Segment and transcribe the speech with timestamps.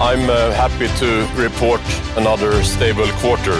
[0.00, 1.06] I'm uh, happy to
[1.42, 1.80] report
[2.16, 3.54] another stable quarter.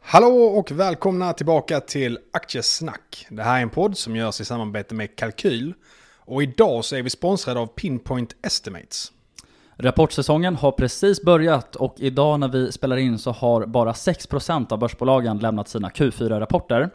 [0.00, 3.26] Hallå och välkomna tillbaka till Aktiesnack.
[3.30, 5.74] Det här är en podd som görs i samarbete med Kalkyl.
[6.18, 9.12] Och idag så är vi sponsrade av Pinpoint Estimates.
[9.76, 14.78] Rapportsäsongen har precis börjat och idag när vi spelar in så har bara 6% av
[14.78, 16.90] börsbolagen lämnat sina Q4-rapporter.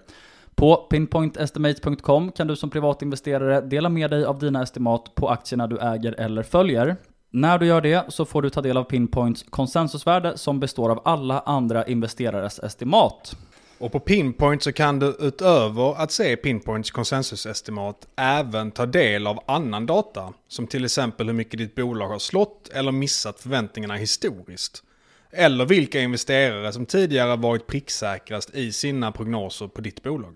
[0.60, 5.78] På pinpointestimates.com kan du som privatinvesterare dela med dig av dina estimat på aktierna du
[5.80, 6.96] äger eller följer.
[7.32, 11.02] När du gör det så får du ta del av Pinpoints konsensusvärde som består av
[11.06, 13.38] alla andra investerares estimat.
[13.78, 19.40] Och på Pinpoint så kan du utöver att se Pinpoints konsensusestimat även ta del av
[19.48, 20.34] annan data.
[20.48, 24.84] Som till exempel hur mycket ditt bolag har slått eller missat förväntningarna historiskt.
[25.32, 30.36] Eller vilka investerare som tidigare varit pricksäkrast i sina prognoser på ditt bolag.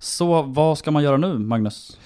[0.00, 1.98] Så vad ska man göra nu, Magnus?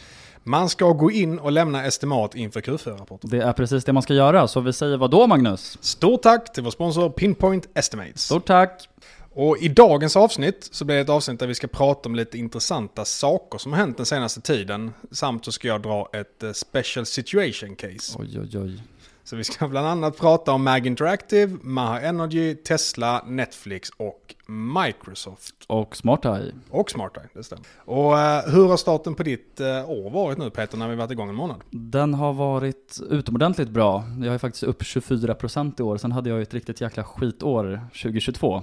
[0.43, 3.31] Man ska gå in och lämna estimat inför Q4-rapporten.
[3.31, 5.79] Det är precis det man ska göra, så vi säger vad då, Magnus?
[5.81, 8.25] Stort tack till vår sponsor Pinpoint Estimates.
[8.25, 8.89] Stort tack!
[9.35, 12.39] Och i dagens avsnitt så blir det ett avsnitt där vi ska prata om lite
[12.39, 14.93] intressanta saker som har hänt den senaste tiden.
[15.11, 18.19] Samt så ska jag dra ett eh, special situation case.
[18.19, 18.83] Oj, oj, oj.
[19.25, 25.55] Så vi ska bland annat prata om Mag Interactive, Maha Energy, Tesla, Netflix och Microsoft.
[25.67, 26.53] Och SmartEye.
[26.71, 27.67] Och SmartEye, det stämmer.
[27.85, 31.11] Och eh, hur har starten på ditt eh, år varit nu Peter, när vi varit
[31.11, 31.61] igång en månad?
[31.71, 34.05] Den har varit utomordentligt bra.
[34.23, 35.97] Jag är faktiskt upp 24% i år.
[35.97, 38.63] Sen hade jag ett riktigt jäkla skitår 2022.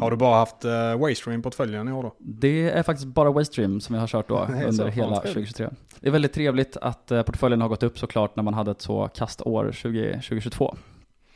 [0.00, 2.14] Har du bara haft uh, Waystream portföljen i år då?
[2.18, 4.38] Det är faktiskt bara Waystream som jag har kört då
[4.68, 5.56] under hela fan, trevligt.
[5.56, 5.68] 2023.
[6.00, 8.82] Det är väldigt trevligt att eh, portföljen har gått upp såklart när man hade ett
[8.82, 10.76] så kastår 20, 2022.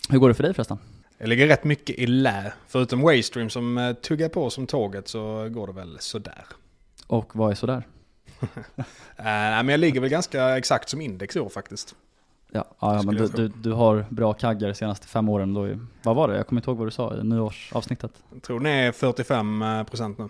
[0.09, 0.79] Hur går det för dig förresten?
[1.19, 2.53] Jag ligger rätt mycket i lä.
[2.67, 6.45] Förutom Waystream som uh, tuggar på som tåget så går det väl sådär.
[7.07, 7.83] Och vad är sådär?
[9.19, 11.95] Uh, men jag ligger väl ganska exakt som index i år faktiskt.
[12.55, 15.55] Ja, ja men du, du, du har bra kaggar de senaste fem åren.
[15.55, 15.69] Då,
[16.03, 16.37] vad var det?
[16.37, 18.11] Jag kommer inte ihåg vad du sa i nyårsavsnittet.
[18.33, 20.29] Jag tror den är 45% nu.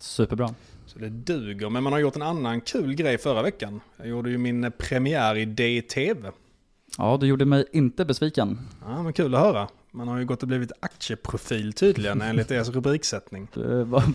[0.00, 0.54] Superbra.
[0.86, 1.70] Så det duger.
[1.70, 3.80] Men man har gjort en annan kul grej förra veckan.
[3.96, 6.30] Jag gjorde ju min premiär i DTV.
[6.98, 8.58] Ja, du gjorde mig inte besviken.
[8.84, 9.68] Ja, men kul att höra.
[9.90, 13.48] Man har ju gått och blivit aktieprofil tydligen enligt deras rubriksättning.
[13.56, 13.62] Eh,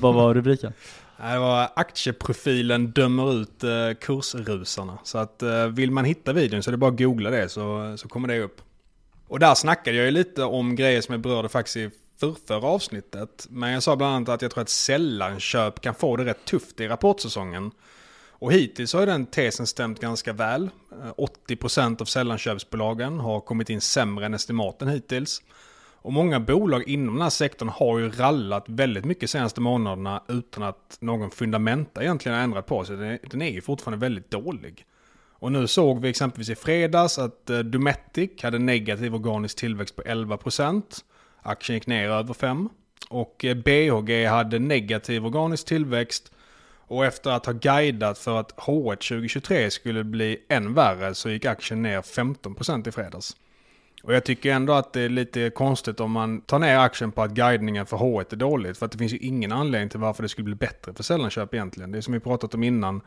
[0.01, 0.73] vad var rubriken?
[1.21, 4.97] Det var aktieprofilen dömer ut eh, kursrusarna.
[5.03, 7.93] Så att eh, vill man hitta videon så är det bara att googla det så,
[7.97, 8.61] så kommer det upp.
[9.27, 11.89] Och där snackade jag ju lite om grejer som jag berörde faktiskt i
[12.19, 13.47] förrförra avsnittet.
[13.49, 16.79] Men jag sa bland annat att jag tror att sällanköp kan få det rätt tufft
[16.79, 17.71] i rapportsäsongen.
[18.29, 20.69] Och hittills har den tesen stämt ganska väl.
[20.91, 21.13] Eh,
[21.49, 25.41] 80% av sällanköpsbolagen har kommit in sämre än estimaten hittills.
[26.01, 30.23] Och många bolag inom den här sektorn har ju rallat väldigt mycket de senaste månaderna
[30.27, 32.97] utan att någon fundamenta egentligen har ändrat på sig.
[32.97, 34.85] Den är, den är ju fortfarande väldigt dålig.
[35.41, 40.01] Och nu såg vi exempelvis i fredags att eh, Dometic hade negativ organisk tillväxt på
[40.01, 41.03] 11%.
[41.41, 42.69] Aktien gick ner över 5.
[43.09, 46.31] Och eh, BHG hade negativ organisk tillväxt.
[46.87, 51.45] Och efter att ha guidat för att H1 2023 skulle bli än värre så gick
[51.45, 53.35] aktien ner 15% i fredags.
[54.01, 57.21] Och jag tycker ändå att det är lite konstigt om man tar ner aktien på
[57.21, 58.77] att guidningen för H1 är dåligt.
[58.77, 61.53] För att det finns ju ingen anledning till varför det skulle bli bättre för sällanköp
[61.53, 61.91] egentligen.
[61.91, 63.01] Det är som vi pratat om innan.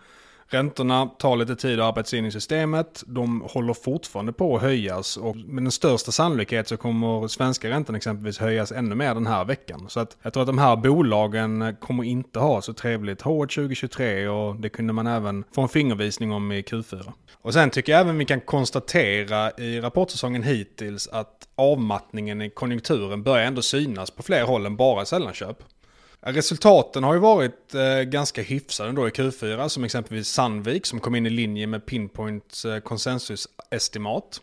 [0.49, 3.05] Räntorna tar lite tid att arbeta sig in i systemet.
[3.07, 5.17] De håller fortfarande på att höjas.
[5.17, 9.45] Och med den största sannolikhet så kommer svenska räntan exempelvis höjas ännu mer den här
[9.45, 9.87] veckan.
[9.89, 14.29] Så att jag tror att de här bolagen kommer inte ha så trevligt H1 2023
[14.29, 17.13] och det kunde man även få en fingervisning om i Q4.
[17.33, 23.23] Och sen tycker jag även vi kan konstatera i rapportsäsongen hittills att avmattningen i konjunkturen
[23.23, 25.63] börjar ändå synas på fler håll än bara sällanköp.
[26.27, 31.15] Resultaten har ju varit eh, ganska hyfsade då i Q4, som exempelvis Sandvik som kom
[31.15, 34.41] in i linje med Pinpoints eh, konsensusestimat.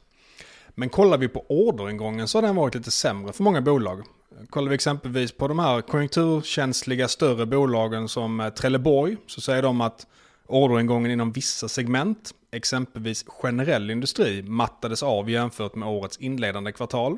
[0.69, 4.03] Men kollar vi på orderingången så har den varit lite sämre för många bolag.
[4.49, 9.81] Kollar vi exempelvis på de här konjunkturkänsliga större bolagen som eh, Trelleborg så säger de
[9.81, 10.07] att
[10.47, 17.17] orderingången inom vissa segment, exempelvis generell industri, mattades av jämfört med årets inledande kvartal.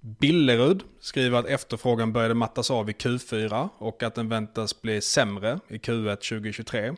[0.00, 5.60] Billerud skriver att efterfrågan började mattas av i Q4 och att den väntas bli sämre
[5.68, 6.94] i Q1 2023.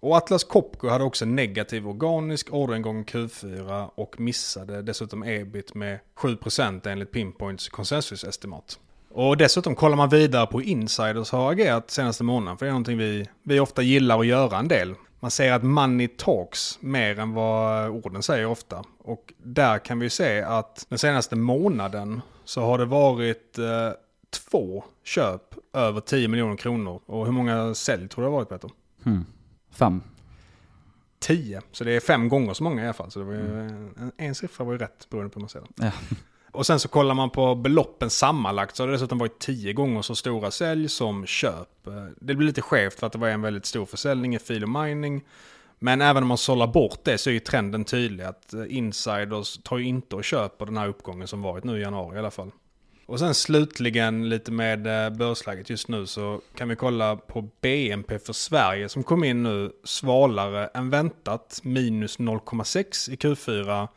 [0.00, 5.98] Och Atlas Copco hade också negativ organisk orderingång i Q4 och missade dessutom ebit med
[6.16, 8.78] 7% enligt Pinpoints konsensusestimat.
[9.10, 12.98] Och dessutom kollar man vidare på insiders har agerat senaste månaden, för det är någonting
[12.98, 14.94] vi, vi ofta gillar att göra en del.
[15.20, 18.84] Man säger att money talks mer än vad orden säger ofta.
[18.98, 23.90] Och där kan vi se att den senaste månaden så har det varit eh,
[24.30, 27.00] två köp över 10 miljoner kronor.
[27.06, 28.70] Och hur många sälj tror du det har varit Peter?
[29.04, 29.26] Hmm.
[29.70, 30.02] Fem.
[31.18, 31.60] 10.
[31.72, 33.10] Så det är fem gånger så många i alla fall.
[33.10, 35.60] Så det var ju, en, en siffra var ju rätt beroende på hur man ser
[35.60, 35.68] den.
[35.76, 36.16] Ja.
[36.52, 40.02] Och sen så kollar man på beloppen sammanlagt så har det dessutom varit tio gånger
[40.02, 41.88] så stora sälj som köp.
[42.20, 44.68] Det blir lite skevt för att det var en väldigt stor försäljning i fil och
[44.68, 45.24] mining.
[45.78, 49.58] Men även om man sållar bort det så är ju trenden tydlig att eh, insiders
[49.62, 52.30] tar ju inte och köper den här uppgången som varit nu i januari i alla
[52.30, 52.50] fall.
[53.06, 58.18] Och sen slutligen lite med eh, börsläget just nu så kan vi kolla på BNP
[58.18, 63.88] för Sverige som kom in nu svalare än väntat, minus 0,6 i Q4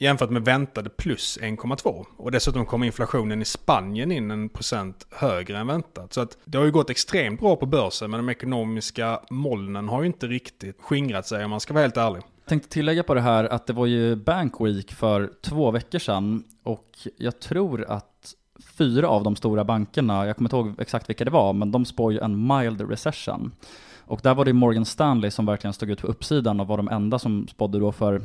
[0.00, 2.06] jämfört med väntade plus 1,2.
[2.16, 6.12] Och dessutom kom inflationen i Spanien in en procent högre än väntat.
[6.12, 10.00] Så att det har ju gått extremt bra på börsen men de ekonomiska molnen har
[10.02, 12.22] ju inte riktigt skingrat sig om man ska vara helt ärlig.
[12.22, 15.98] Jag tänkte tillägga på det här att det var ju Bank Week för två veckor
[15.98, 18.34] sedan och jag tror att
[18.78, 21.84] fyra av de stora bankerna, jag kommer inte ihåg exakt vilka det var, men de
[21.84, 23.52] spår ju en mild recession.
[23.98, 26.88] Och där var det Morgan Stanley som verkligen stod ut på uppsidan och var de
[26.88, 28.22] enda som spådde då för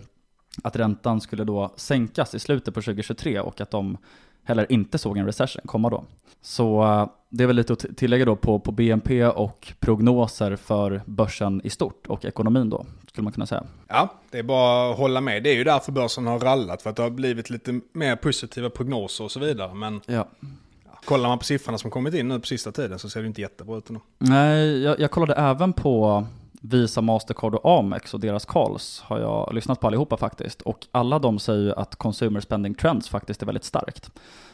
[0.63, 3.98] att räntan skulle då sänkas i slutet på 2023 och att de
[4.44, 6.04] heller inte såg en recession komma då.
[6.42, 11.02] Så eh, det är väl lite att tillägga då på, på BNP och prognoser för
[11.06, 13.63] börsen i stort och ekonomin då, skulle man kunna säga.
[13.88, 15.44] Ja, det är bara att hålla med.
[15.44, 18.69] Det är ju därför börsen har rallat, för att det har blivit lite mer positiva
[18.69, 19.74] prognoser och så vidare.
[19.74, 20.28] Men ja.
[21.06, 23.42] kollar man på siffrorna som kommit in nu på sista tiden så ser det inte
[23.42, 24.00] jättebra ut nu.
[24.18, 26.25] Nej, jag, jag kollade även på
[26.69, 30.62] Visa, Mastercard och Amex och deras calls har jag lyssnat på allihopa faktiskt.
[30.62, 34.12] Och alla de säger ju att consumer spending trends faktiskt är väldigt starkt.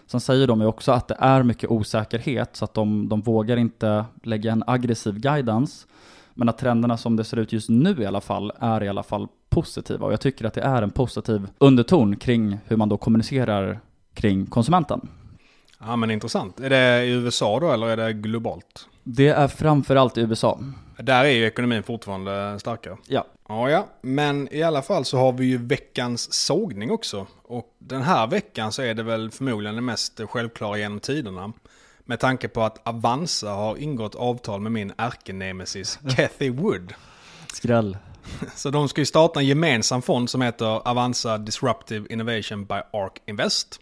[0.07, 3.57] Sen säger de ju också att det är mycket osäkerhet så att de, de vågar
[3.57, 5.87] inte lägga en aggressiv guidance.
[6.33, 9.03] Men att trenderna som det ser ut just nu i alla fall är i alla
[9.03, 12.97] fall positiva och jag tycker att det är en positiv underton kring hur man då
[12.97, 13.79] kommunicerar
[14.13, 15.07] kring konsumenten.
[15.79, 16.59] Ja men intressant.
[16.59, 18.87] Är det i USA då eller är det globalt?
[19.03, 20.59] Det är framförallt i USA.
[20.98, 22.98] Där är ju ekonomin fortfarande starkare.
[23.07, 23.25] Ja.
[23.48, 23.88] Ja, ja.
[24.01, 27.27] Men i alla fall så har vi ju veckans sågning också.
[27.44, 31.53] Och den här veckan så är det väl förmodligen det mest självklara genom tiderna.
[32.06, 36.94] Med tanke på att Avanza har ingått avtal med min ärkenemesis Cathy Wood.
[37.54, 37.97] Skräll.
[38.56, 43.21] Så de ska ju starta en gemensam fond som heter Avanza Disruptive Innovation by ARK
[43.25, 43.80] Invest.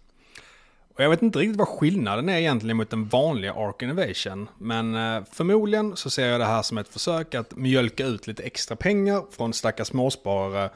[0.99, 4.49] Och jag vet inte riktigt vad skillnaden är egentligen mot den vanliga Ark Innovation.
[4.57, 8.43] Men eh, förmodligen så ser jag det här som ett försök att mjölka ut lite
[8.43, 10.69] extra pengar från stackars småsparare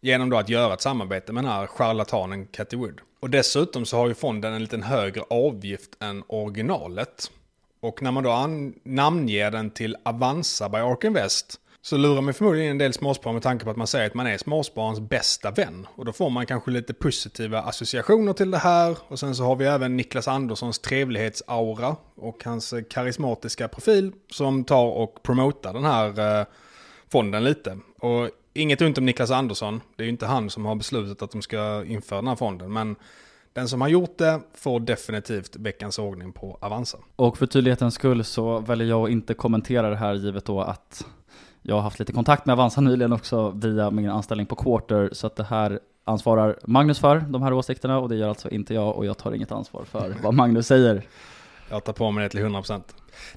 [0.00, 3.00] genom då att göra ett samarbete med den här charlatanen Cathy Wood.
[3.20, 7.30] Och dessutom så har ju fonden en liten högre avgift än originalet.
[7.80, 8.48] Och när man då
[8.84, 13.42] namnger den till Avanza by Ark Invest så lurar man förmodligen en del småsparare med
[13.42, 15.86] tanke på att man säger att man är småspararens bästa vän.
[15.94, 18.98] Och då får man kanske lite positiva associationer till det här.
[19.08, 24.64] Och sen så har vi även Niklas Anderssons trevlighetsaura och hans eh, karismatiska profil som
[24.64, 26.46] tar och promotar den här eh,
[27.08, 27.78] fonden lite.
[27.98, 31.30] Och inget ont om Niklas Andersson, det är ju inte han som har beslutat att
[31.30, 32.72] de ska införa den här fonden.
[32.72, 32.96] Men
[33.52, 36.98] den som har gjort det får definitivt veckans ordning på Avanza.
[37.16, 41.06] Och för tydlighetens skull så väljer jag att inte kommentera det här givet då att
[41.66, 45.26] jag har haft lite kontakt med Avanza nyligen också via min anställning på Quarter, så
[45.26, 48.96] att det här ansvarar Magnus för, de här åsikterna, och det gör alltså inte jag,
[48.96, 51.02] och jag tar inget ansvar för vad Magnus säger.
[51.70, 52.82] Jag tar på mig det till 100%.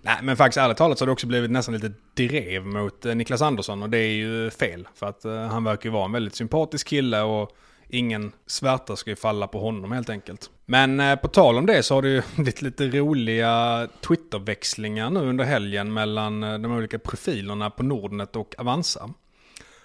[0.02, 3.16] Nej, men faktiskt ärligt talat så har det också blivit nästan lite drev mot eh,
[3.16, 6.12] Niklas Andersson, och det är ju fel, för att uh, han verkar ju vara en
[6.12, 7.52] väldigt sympatisk kille, och
[7.90, 10.50] ingen svärta ska ju falla på honom helt enkelt.
[10.66, 15.20] Men eh, på tal om det så har det ju blivit lite roliga Twitterväxlingar nu
[15.20, 19.10] under helgen mellan eh, de olika profilerna på Nordnet och Avanza.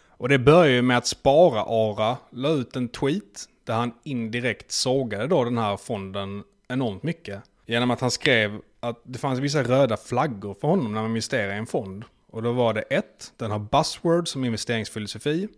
[0.09, 5.27] Och det börjar ju med att Spara-Ara la ut en tweet där han indirekt sågade
[5.27, 7.43] då den här fonden enormt mycket.
[7.67, 11.55] Genom att han skrev att det fanns vissa röda flaggor för honom när man investerar
[11.55, 12.05] i en fond.
[12.31, 15.49] Och då var det ett, den har buzzword som investeringsfilosofi.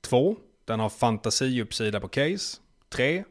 [0.00, 2.58] Två, den har fantasiuppsida på case.
[2.88, 3.24] 3.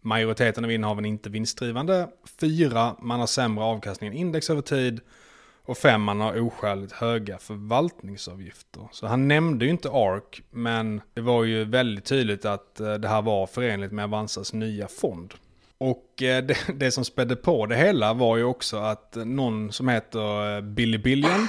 [0.00, 2.08] majoriteten av innehaven är inte vinstdrivande.
[2.40, 2.96] 4.
[3.00, 5.00] man har sämre avkastning än index över tid.
[5.66, 6.02] Och 5.
[6.02, 8.88] man har oskäligt höga förvaltningsavgifter.
[8.92, 13.08] Så han nämnde ju inte ARK, men det var ju väldigt tydligt att eh, det
[13.08, 15.34] här var förenligt med Avanzas nya fond.
[15.78, 19.88] Och eh, det, det som spädde på det hela var ju också att någon som
[19.88, 21.48] heter eh, Billy Billion,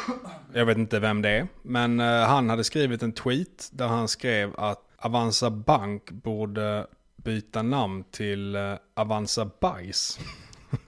[0.53, 4.51] jag vet inte vem det är, men han hade skrivit en tweet där han skrev
[4.57, 10.19] att Avanza Bank borde byta namn till eh, Avanza Bajs.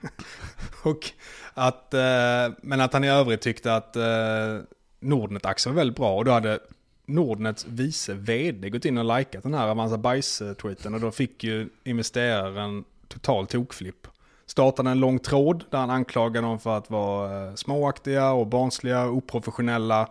[0.82, 1.10] och
[1.54, 4.58] att, eh, men att han i övrigt tyckte att eh,
[5.00, 6.16] Nordnet-aktien var väldigt bra.
[6.16, 6.58] Och då hade
[7.06, 10.94] Nordnets vice vd gått in och likat den här Avanza Bajs-tweeten.
[10.94, 14.06] Och då fick ju investeraren total tokflipp.
[14.46, 19.04] Startade en lång tråd där han anklagade dem för att vara eh, småaktiga och barnsliga
[19.04, 20.08] och oprofessionella.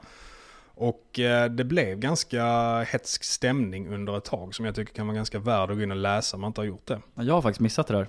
[0.78, 2.44] Och eh, det blev ganska
[2.84, 5.92] hetsk stämning under ett tag som jag tycker kan vara ganska värd att gå in
[5.92, 7.02] och läsa om man inte har gjort det.
[7.16, 8.08] Jag har faktiskt missat det där.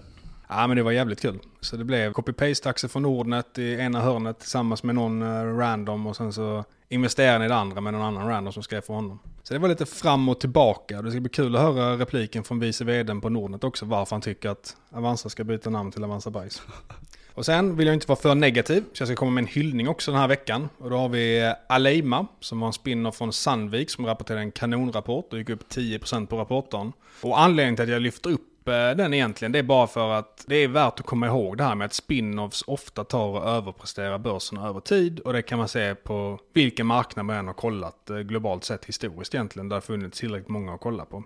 [0.49, 1.39] Ja men det var jävligt kul.
[1.61, 6.17] Så det blev copy-paste-aktier från Nordnet i ena hörnet tillsammans med någon uh, random och
[6.17, 9.19] sen så investerade i det andra med någon annan random som skrev för honom.
[9.43, 11.03] Så det var lite fram och tillbaka.
[11.03, 14.21] Det ska bli kul att höra repliken från vice vdn på Nordnet också varför han
[14.21, 16.63] tycker att Avanza ska byta namn till Avanza Bajs.
[17.39, 19.89] Och sen vill jag inte vara för negativ, så jag ska komma med en hyllning
[19.89, 20.69] också den här veckan.
[20.79, 24.51] Och då har vi eh, Aleima, som var en spinner från Sandvik, som rapporterade en
[24.51, 26.93] kanonrapport och gick upp 10% på rapporten.
[27.23, 29.53] Och anledningen till att jag lyfter upp eh, den egentligen.
[29.53, 31.93] Det är bara för att det är värt att komma ihåg det här med att
[31.93, 35.21] spin-offs ofta tar och överpresterar börsen över tid.
[35.21, 38.85] Och det kan man se på vilken marknad man än har kollat eh, globalt sett
[38.85, 39.69] historiskt egentligen.
[39.69, 41.25] Det har funnits tillräckligt många att kolla på.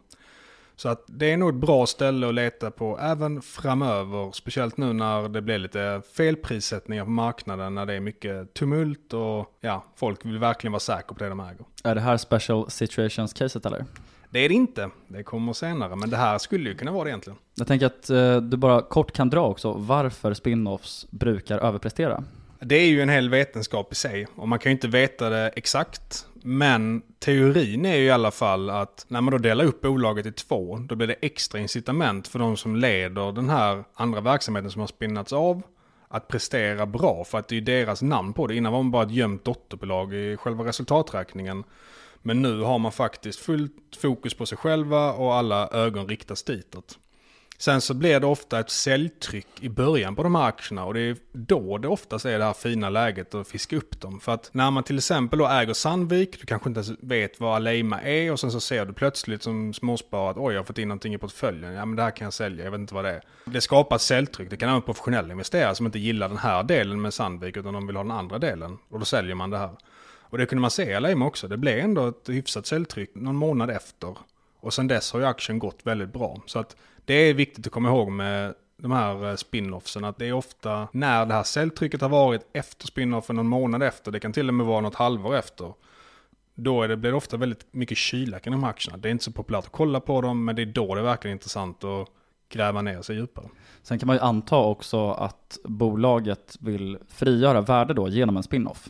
[0.76, 4.32] Så att det är nog ett bra ställe att leta på även framöver.
[4.32, 7.74] Speciellt nu när det blir lite felprissättningar på marknaden.
[7.74, 11.40] När det är mycket tumult och ja, folk vill verkligen vara säkra på det de
[11.40, 11.64] äger.
[11.84, 13.84] Är det här special situations-caset eller?
[14.30, 14.90] Det är det inte.
[15.08, 17.38] Det kommer senare, men det här skulle ju kunna vara det egentligen.
[17.54, 22.24] Jag tänker att eh, du bara kort kan dra också varför spin-offs brukar överprestera.
[22.60, 25.48] Det är ju en hel vetenskap i sig och man kan ju inte veta det
[25.56, 26.26] exakt.
[26.44, 30.32] Men teorin är ju i alla fall att när man då delar upp bolaget i
[30.32, 34.80] två, då blir det extra incitament för de som leder den här andra verksamheten som
[34.80, 35.62] har spinnats av
[36.08, 38.56] att prestera bra för att det är ju deras namn på det.
[38.56, 41.64] Innan var man bara ett gömt dotterbolag i själva resultaträkningen.
[42.22, 46.98] Men nu har man faktiskt fullt fokus på sig själva och alla ögon riktas ditåt.
[47.62, 51.00] Sen så blir det ofta ett säljtryck i början på de här aktierna och det
[51.00, 54.20] är då det oftast är det här fina läget att fiska upp dem.
[54.20, 57.56] För att när man till exempel då äger Sandvik, du kanske inte ens vet vad
[57.56, 60.78] Aleima är och sen så ser du plötsligt som småsparare att oj jag har fått
[60.78, 63.04] in någonting i portföljen, ja men det här kan jag sälja, jag vet inte vad
[63.04, 63.22] det är.
[63.44, 67.00] Det skapar ett säljtryck, det kan även professionella investerare som inte gillar den här delen
[67.00, 69.76] med Sandvik utan de vill ha den andra delen och då säljer man det här.
[70.20, 71.48] Och det kunde man se i Aleima också.
[71.48, 74.16] Det blev ändå ett hyfsat säljtryck någon månad efter.
[74.62, 76.42] Och sen dess har ju aktien gått väldigt bra.
[76.46, 80.26] Så att det är viktigt att komma ihåg med de här eh, spinoffsen att det
[80.26, 84.10] är ofta när det här säljtrycket har varit efter spinoffen någon månad efter.
[84.10, 85.72] Det kan till och med vara något halvår efter.
[86.54, 88.98] Då är det, blir det ofta väldigt mycket kyla kring de här aktierna.
[88.98, 91.04] Det är inte så populärt att kolla på dem men det är då det är
[91.04, 92.08] verkligen intressant att
[92.48, 93.46] gräva ner sig djupare.
[93.82, 98.88] Sen kan man ju anta också att bolaget vill frigöra värde då genom en spinoff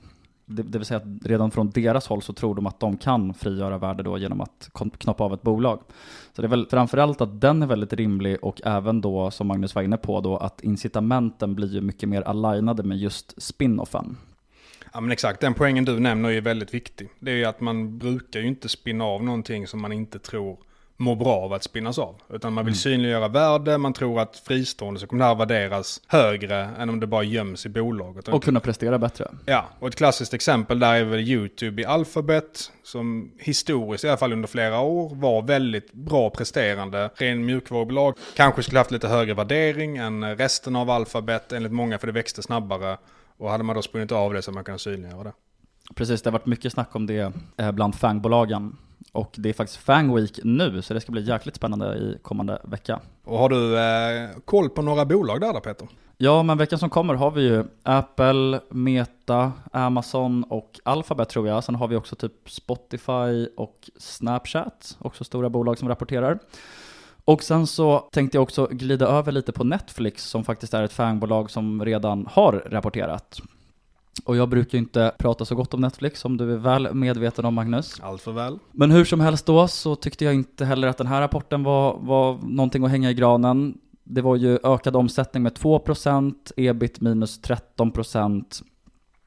[0.56, 3.34] det, det vill säga att redan från deras håll så tror de att de kan
[3.34, 5.80] frigöra värde då genom att knoppa av ett bolag.
[6.32, 9.74] Så det är väl framförallt att den är väldigt rimlig och även då som Magnus
[9.74, 14.16] var inne på då att incitamenten blir ju mycket mer alignade med just spinoffen.
[14.92, 17.08] Ja men exakt, den poängen du nämner är väldigt viktig.
[17.18, 20.56] Det är ju att man brukar ju inte spinna av någonting som man inte tror
[21.02, 22.14] mår bra av att spinnas av.
[22.32, 22.78] Utan man vill mm.
[22.78, 27.06] synliggöra värde, man tror att fristående så kommer det här värderas högre än om det
[27.06, 28.28] bara göms i bolaget.
[28.28, 29.28] Och kunna prestera bättre.
[29.46, 32.70] Ja, och ett klassiskt exempel där är väl YouTube i Alphabet.
[32.82, 37.10] Som historiskt, i alla fall under flera år, var väldigt bra presterande.
[37.14, 38.14] Ren mjukvarubolag.
[38.36, 42.42] Kanske skulle haft lite högre värdering än resten av Alphabet enligt många för det växte
[42.42, 42.96] snabbare.
[43.36, 45.32] Och hade man då spunnit av det så man kan synliggöra det.
[45.94, 48.76] Precis, det har varit mycket snack om det eh, bland fangbolagen
[49.12, 52.60] och det är faktiskt Fang Week nu, så det ska bli jäkligt spännande i kommande
[52.64, 53.00] vecka.
[53.24, 55.88] Och har du eh, koll på några bolag där då Peter?
[56.16, 61.64] Ja, men veckan som kommer har vi ju Apple, Meta, Amazon och Alphabet tror jag.
[61.64, 66.38] Sen har vi också typ Spotify och Snapchat, också stora bolag som rapporterar.
[67.24, 70.92] Och sen så tänkte jag också glida över lite på Netflix som faktiskt är ett
[70.92, 73.40] fangbolag som redan har rapporterat.
[74.24, 77.44] Och jag brukar ju inte prata så gott om Netflix som du är väl medveten
[77.44, 78.00] om Magnus.
[78.02, 78.58] Allt för väl.
[78.72, 81.98] Men hur som helst då så tyckte jag inte heller att den här rapporten var,
[82.00, 83.78] var någonting att hänga i granen.
[84.04, 88.62] Det var ju ökad omsättning med 2%, ebit minus 13%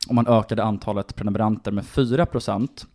[0.08, 2.86] och man ökade antalet prenumeranter med 4%.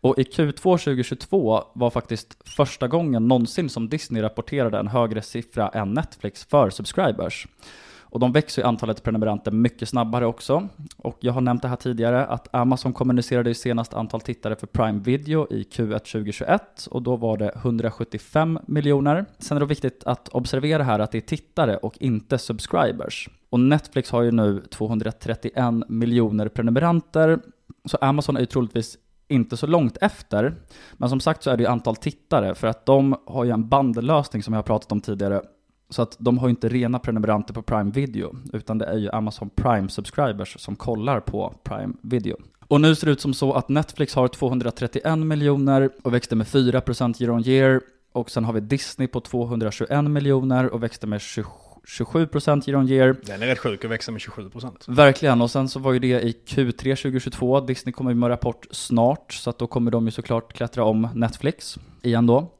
[0.00, 5.68] Och i Q2 2022 var faktiskt första gången någonsin som Disney rapporterade en högre siffra
[5.68, 7.46] än Netflix för subscribers.
[8.12, 10.68] Och de växer ju antalet prenumeranter mycket snabbare också.
[10.96, 14.66] Och jag har nämnt det här tidigare att Amazon kommunicerade ju senast antal tittare för
[14.66, 19.24] Prime Video i Q1 2021 och då var det 175 miljoner.
[19.38, 23.28] Sen är det viktigt att observera här att det är tittare och inte subscribers.
[23.50, 25.54] Och Netflix har ju nu 231
[25.88, 27.38] miljoner prenumeranter,
[27.84, 30.54] så Amazon är ju troligtvis inte så långt efter.
[30.92, 33.68] Men som sagt så är det ju antal tittare, för att de har ju en
[33.68, 35.42] bandlösning som jag har pratat om tidigare.
[35.92, 39.10] Så att de har ju inte rena prenumeranter på Prime Video, utan det är ju
[39.10, 42.36] Amazon Prime Subscribers som kollar på Prime Video.
[42.68, 46.46] Och nu ser det ut som så att Netflix har 231 miljoner och växte med
[46.46, 47.80] 4% year on year.
[48.12, 51.48] Och sen har vi Disney på 221 miljoner och växte med 27
[51.86, 53.16] 27% year on year.
[53.22, 54.72] Den är rätt sjuk att växa med 27%.
[54.86, 57.60] Verkligen, och sen så var ju det i Q3 2022.
[57.60, 61.08] Disney kommer ju med rapport snart, så att då kommer de ju såklart klättra om
[61.14, 62.52] Netflix igen då.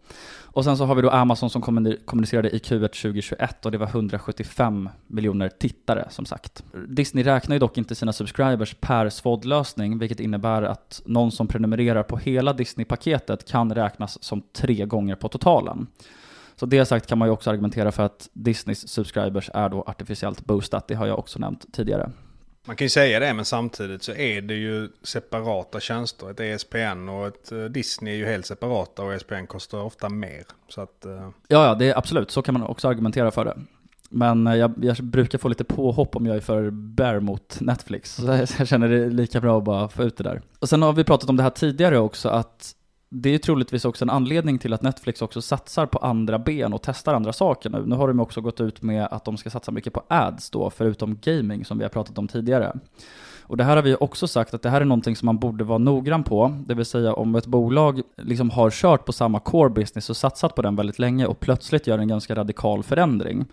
[0.54, 1.62] Och sen så har vi då Amazon som
[2.04, 6.64] kommunicerade i Q1 2021 och det var 175 miljoner tittare som sagt.
[6.88, 12.02] Disney räknar ju dock inte sina subscribers per SVOD-lösning, vilket innebär att någon som prenumererar
[12.02, 15.86] på hela Disney-paketet kan räknas som tre gånger på totalen.
[16.56, 20.44] Så det sagt kan man ju också argumentera för att Disneys subscribers är då artificiellt
[20.44, 22.10] boostat, det har jag också nämnt tidigare.
[22.66, 26.30] Man kan ju säga det, men samtidigt så är det ju separata tjänster.
[26.30, 30.42] Ett ESPN och ett eh, Disney är ju helt separata och ESPN kostar ofta mer.
[30.68, 31.28] Så att, uh...
[31.48, 32.30] Ja, ja, det är absolut.
[32.30, 33.58] Så kan man också argumentera för det.
[34.10, 38.14] Men eh, jag, jag, brukar få lite påhopp om jag är för bär mot Netflix.
[38.14, 40.42] Så jag känner det lika bra att bara få ut det där.
[40.58, 42.74] Och sen har vi pratat om det här tidigare också, att
[43.14, 46.82] det är troligtvis också en anledning till att Netflix också satsar på andra ben och
[46.82, 47.82] testar andra saker nu.
[47.86, 50.70] Nu har de också gått ut med att de ska satsa mycket på ads då,
[50.70, 52.72] förutom gaming som vi har pratat om tidigare.
[53.42, 55.64] Och det här har vi också sagt att det här är någonting som man borde
[55.64, 56.56] vara noggrann på.
[56.66, 60.54] Det vill säga om ett bolag liksom har kört på samma core business och satsat
[60.54, 63.46] på den väldigt länge och plötsligt gör en ganska radikal förändring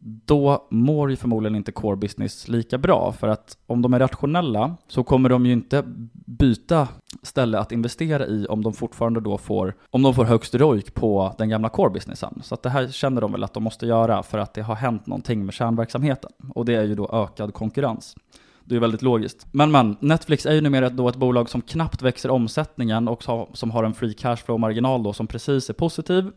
[0.00, 3.12] då mår ju förmodligen inte core business lika bra.
[3.12, 6.88] För att om de är rationella så kommer de ju inte byta
[7.22, 11.34] ställe att investera i om de fortfarande då får, om de får högst ROIK på
[11.38, 12.40] den gamla core businessen.
[12.42, 14.74] Så att det här känner de väl att de måste göra för att det har
[14.74, 16.30] hänt någonting med kärnverksamheten.
[16.54, 18.16] Och det är ju då ökad konkurrens.
[18.64, 19.46] Det är väldigt logiskt.
[19.52, 23.70] Men men, Netflix är ju numera då ett bolag som knappt växer omsättningen och som
[23.70, 26.30] har en free cash flow-marginal då som precis är positiv.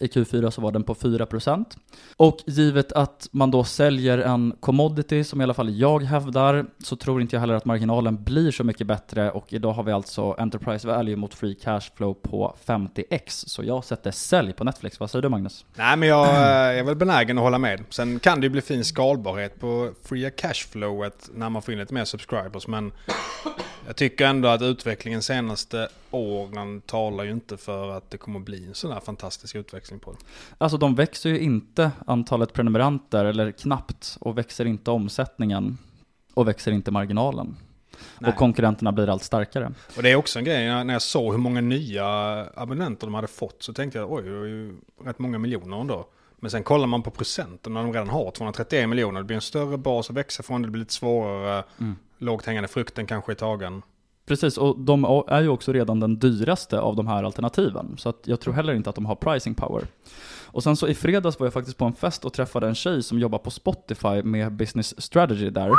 [0.00, 1.64] I Q4 så var den på 4%.
[2.16, 6.96] Och givet att man då säljer en commodity, som i alla fall jag hävdar, så
[6.96, 9.30] tror inte jag heller att marginalen blir så mycket bättre.
[9.30, 13.28] Och idag har vi alltså Enterprise Value mot Free Cash Flow på 50x.
[13.28, 15.00] Så jag sätter sälj på Netflix.
[15.00, 15.64] Vad säger du Magnus?
[15.74, 17.84] Nej men eh, jag, är väl benägen att hålla med.
[17.90, 21.80] Sen kan det ju bli fin skalbarhet på Free Cash Flowet när man får in
[21.80, 22.66] lite mer subscribers.
[22.66, 22.92] Men
[23.86, 28.66] jag tycker ändå att utvecklingen senaste åren talar ju inte för att det kommer bli
[28.66, 30.18] en sån här fantastisk utveckling på det.
[30.58, 35.78] Alltså de växer ju inte antalet prenumeranter, eller knappt, och växer inte omsättningen,
[36.34, 37.56] och växer inte marginalen.
[38.18, 38.30] Nej.
[38.30, 39.72] Och konkurrenterna blir allt starkare.
[39.96, 42.06] Och det är också en grej, när jag såg hur många nya
[42.54, 46.06] abonnenter de hade fått så tänkte jag oj, det är ju rätt många miljoner ändå.
[46.36, 49.20] Men sen kollar man på procenten när de redan har 231 miljoner.
[49.20, 51.64] Det blir en större bas att växa från, det blir lite svårare.
[51.80, 51.96] Mm.
[52.18, 53.82] Lågt hängande frukten kanske är tagen.
[54.28, 57.94] Precis, och de är ju också redan den dyraste av de här alternativen.
[57.98, 59.82] Så att jag tror heller inte att de har pricing power.
[60.44, 63.02] Och sen så i fredags var jag faktiskt på en fest och träffade en tjej
[63.02, 65.70] som jobbar på Spotify med business strategy där.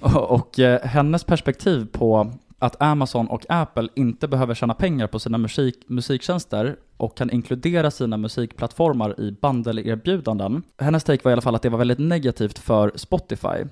[0.14, 5.38] Och eh, hennes perspektiv på att Amazon och Apple inte behöver tjäna pengar på sina
[5.38, 10.62] musik, musiktjänster och kan inkludera sina musikplattformar i bundle-erbjudanden.
[10.78, 13.64] Hennes take var i alla fall att det var väldigt negativt för Spotify.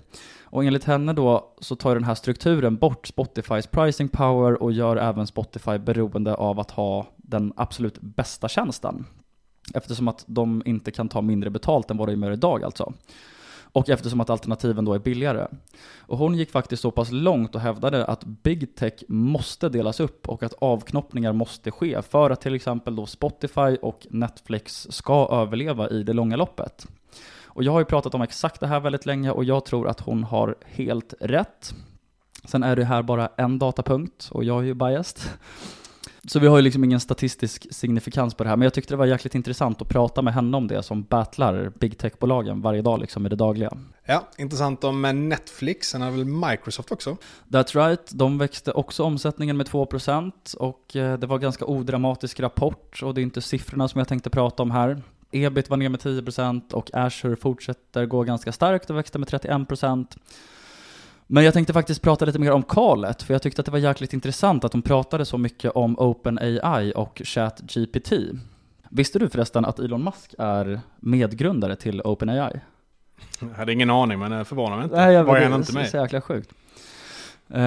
[0.49, 4.97] Och enligt henne då så tar den här strukturen bort Spotifys pricing power och gör
[4.97, 9.05] även Spotify beroende av att ha den absolut bästa tjänsten.
[9.75, 12.93] Eftersom att de inte kan ta mindre betalt än vad de gör idag alltså.
[13.77, 15.47] Och eftersom att alternativen då är billigare.
[15.99, 20.29] Och hon gick faktiskt så pass långt och hävdade att big tech måste delas upp
[20.29, 25.91] och att avknoppningar måste ske för att till exempel då Spotify och Netflix ska överleva
[25.91, 26.87] i det långa loppet.
[27.57, 30.01] Och jag har ju pratat om exakt det här väldigt länge och jag tror att
[30.01, 31.75] hon har helt rätt.
[32.45, 35.31] Sen är det här bara en datapunkt och jag är ju biased.
[36.29, 38.99] Så vi har ju liksom ingen statistisk signifikans på det här, men jag tyckte det
[38.99, 43.01] var jäkligt intressant att prata med henne om det som battlar big tech-bolagen varje dag
[43.01, 43.71] liksom i det dagliga.
[44.05, 47.17] Ja, intressant om Netflix, sen har väl Microsoft också?
[47.49, 53.03] That's right, de växte också omsättningen med 2% och eh, det var ganska odramatisk rapport
[53.03, 55.03] och det är inte siffrorna som jag tänkte prata om här.
[55.31, 60.07] Ebit var ner med 10% och Azure fortsätter gå ganska starkt och växte med 31%.
[61.27, 63.79] Men jag tänkte faktiskt prata lite mer om kalet, för jag tyckte att det var
[63.79, 68.13] jäkligt intressant att de pratade så mycket om OpenAI och ChatGPT.
[68.91, 72.61] Visste du förresten att Elon Musk är medgrundare till OpenAI?
[73.41, 74.97] Jag hade ingen aning men det förvånar mig inte.
[74.97, 75.89] Nej, jag, var det han är inte med?
[75.89, 76.53] så jäkla sjukt.
[77.55, 77.61] Uh,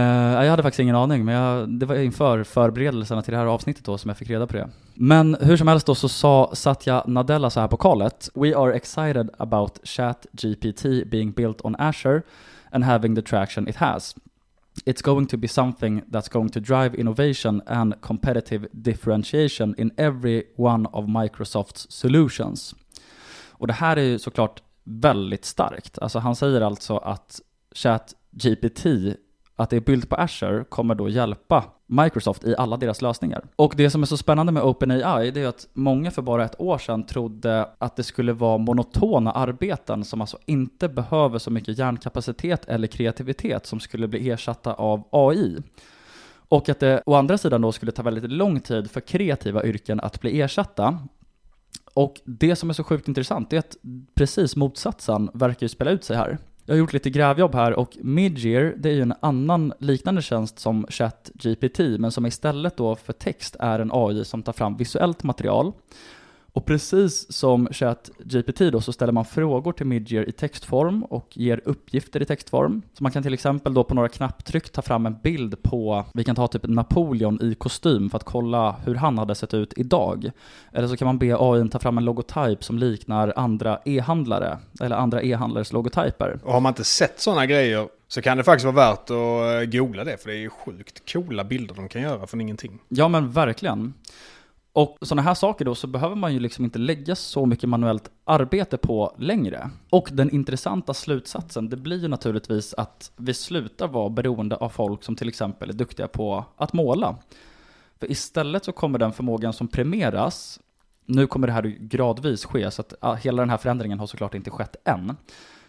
[0.43, 3.85] jag hade faktiskt ingen aning, men jag, det var inför förberedelserna till det här avsnittet
[3.85, 4.69] då som jag fick reda på det.
[4.93, 8.73] Men hur som helst då så sa Satya Nadella så här på kallet We are
[8.73, 12.21] excited about chat-GPT being built on Azure
[12.71, 14.15] and having the traction it has.
[14.85, 20.43] It's going to be something that's going to drive innovation and competitive differentiation in every
[20.57, 22.75] one of Microsofts solutions.
[23.51, 25.99] Och det här är ju såklart väldigt starkt.
[25.99, 27.41] Alltså han säger alltså att
[27.75, 28.85] ChatGPT,
[29.59, 33.43] att det är byggt på Azure, kommer då hjälpa Microsoft i alla deras lösningar.
[33.55, 36.61] Och det som är så spännande med OpenAI, det är att många för bara ett
[36.61, 41.77] år sedan trodde att det skulle vara monotona arbeten som alltså inte behöver så mycket
[41.77, 45.57] hjärnkapacitet eller kreativitet som skulle bli ersatta av AI.
[46.49, 49.99] Och att det å andra sidan då skulle ta väldigt lång tid för kreativa yrken
[49.99, 50.99] att bli ersatta.
[51.93, 53.77] Och det som är så sjukt intressant är att
[54.15, 56.37] precis motsatsen verkar ju spela ut sig här.
[56.69, 60.59] Jag har gjort lite grävjobb här och Midyear, det är ju en annan liknande tjänst
[60.59, 65.23] som ChatGPT, men som istället då för text är en AI som tar fram visuellt
[65.23, 65.73] material.
[66.53, 71.61] Och precis som ChatGPT då så ställer man frågor till Midyear i textform och ger
[71.65, 72.81] uppgifter i textform.
[72.93, 76.23] Så man kan till exempel då på några knapptryck ta fram en bild på, vi
[76.23, 80.31] kan ta typ Napoleon i kostym för att kolla hur han hade sett ut idag.
[80.73, 84.95] Eller så kan man be AI ta fram en logotyp som liknar andra e-handlare, eller
[84.95, 86.39] andra e-handlares logotyper.
[86.43, 90.03] Och har man inte sett sådana grejer så kan det faktiskt vara värt att googla
[90.03, 92.79] det, för det är ju sjukt coola bilder de kan göra från ingenting.
[92.87, 93.93] Ja men verkligen.
[94.73, 98.11] Och sådana här saker då så behöver man ju liksom inte lägga så mycket manuellt
[98.23, 99.69] arbete på längre.
[99.89, 105.03] Och den intressanta slutsatsen, det blir ju naturligtvis att vi slutar vara beroende av folk
[105.03, 107.17] som till exempel är duktiga på att måla.
[107.99, 110.59] För istället så kommer den förmågan som premieras,
[111.05, 114.49] nu kommer det här gradvis ske, så att hela den här förändringen har såklart inte
[114.49, 115.15] skett än.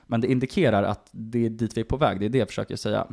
[0.06, 2.48] Men det indikerar att det är dit vi är på väg, det är det jag
[2.48, 3.06] försöker säga.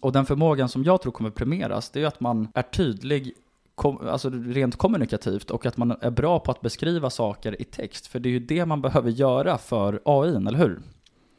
[0.00, 3.34] Och den förmågan som jag tror kommer premieras, det är att man är tydlig
[3.78, 8.06] kom, alltså rent kommunikativt och att man är bra på att beskriva saker i text.
[8.06, 10.80] För det är ju det man behöver göra för AI, eller hur?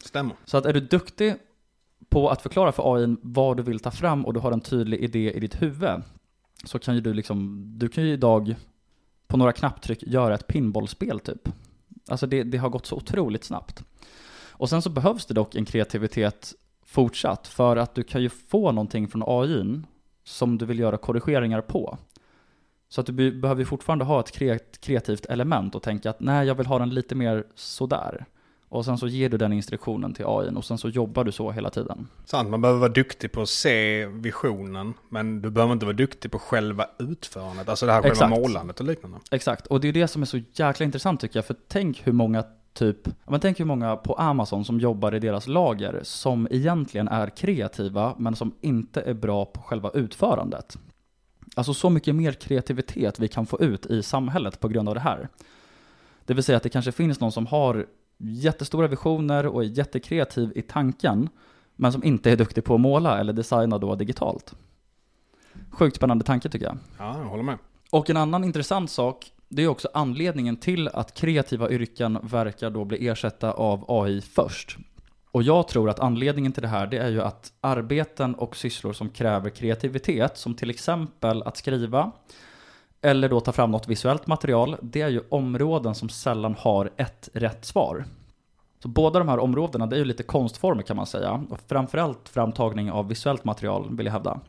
[0.04, 0.36] Stämmer.
[0.46, 1.36] Så att är du duktig
[2.10, 5.00] på att förklara för AI vad du vill ta fram och du har en tydlig
[5.00, 6.02] idé i ditt huvud
[6.64, 8.56] så kan ju du liksom, du kan ju idag
[9.28, 11.50] på några knapptryck göra ett pinbollspel typ.
[12.08, 13.84] Alltså det, det har gått så otroligt snabbt.
[14.50, 16.54] Och sen så behövs det dock en kreativitet
[16.86, 19.82] fortsatt för att du kan ju få någonting från AI
[20.24, 21.98] som du vill göra korrigeringar på.
[22.90, 24.32] Så att du behöver fortfarande ha ett
[24.82, 28.26] kreativt element och tänka att nej, jag vill ha den lite mer sådär.
[28.70, 31.52] Och sen så ger du den instruktionen till AI och sen så jobbar du så
[31.52, 32.08] hela tiden.
[32.26, 36.32] Sant, man behöver vara duktig på att se visionen, men du behöver inte vara duktig
[36.32, 39.18] på själva utförandet, alltså det här själva målandet och liknande.
[39.32, 42.14] Exakt, och det är det som är så jäkla intressant tycker jag, för tänk hur
[42.14, 47.08] många typ, men tänk hur många på Amazon som jobbar i deras lager som egentligen
[47.08, 50.78] är kreativa, men som inte är bra på själva utförandet.
[51.56, 55.02] Alltså så mycket mer kreativitet vi kan få ut i samhället på grund av det
[55.02, 55.30] här.
[56.26, 57.86] Det vill säga att det kanske finns någon som har
[58.18, 61.30] jättestora visioner och är jättekreativ i tanken,
[61.76, 64.54] men som inte är duktig på att måla eller designa då digitalt.
[65.72, 66.78] Sjukt spännande tanke tycker jag.
[66.98, 67.58] Ja, jag håller med.
[67.92, 72.86] Och en annan intressant sak, det är också anledningen till att kreativa yrken verkar då
[72.86, 74.78] bli ersatta av AI först.
[75.32, 78.94] Och jag tror att anledningen till det här, det är ju att arbeten och sysslor
[78.94, 82.12] som kräver kreativitet, som till exempel att skriva,
[83.02, 87.30] eller då ta fram något visuellt material, det är ju områden som sällan har ett
[87.34, 88.06] rätt svar.
[88.80, 92.30] Så båda de här områdena, det är ju lite konstformer kan man säga, och framförallt
[92.30, 94.40] framtagning av visuellt material vill jag hävda.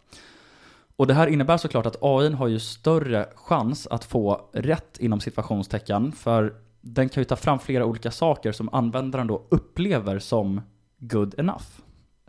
[0.97, 5.21] Och det här innebär såklart att AI har ju större chans att få rätt inom
[5.21, 10.61] situationstecken, för den kan ju ta fram flera olika saker som användaren då upplever som
[10.99, 11.65] good enough.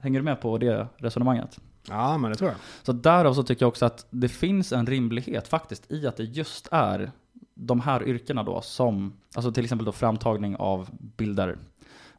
[0.01, 1.59] Hänger du med på det resonemanget?
[1.89, 2.59] Ja, men det tror jag.
[2.83, 6.23] Så därav så tycker jag också att det finns en rimlighet faktiskt i att det
[6.23, 7.11] just är
[7.53, 11.57] de här yrkena då som, alltså till exempel då framtagning av bilder,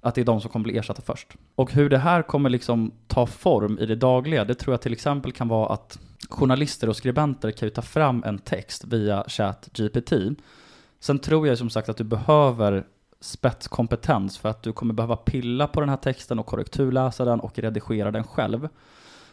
[0.00, 1.36] att det är de som kommer bli ersatta först.
[1.54, 4.92] Och hur det här kommer liksom ta form i det dagliga, det tror jag till
[4.92, 10.12] exempel kan vara att journalister och skribenter kan ju ta fram en text via ChatGPT
[11.02, 12.86] Sen tror jag som sagt att du behöver
[13.20, 17.58] spetskompetens för att du kommer behöva pilla på den här texten och korrekturläsa den och
[17.58, 18.68] redigera den själv.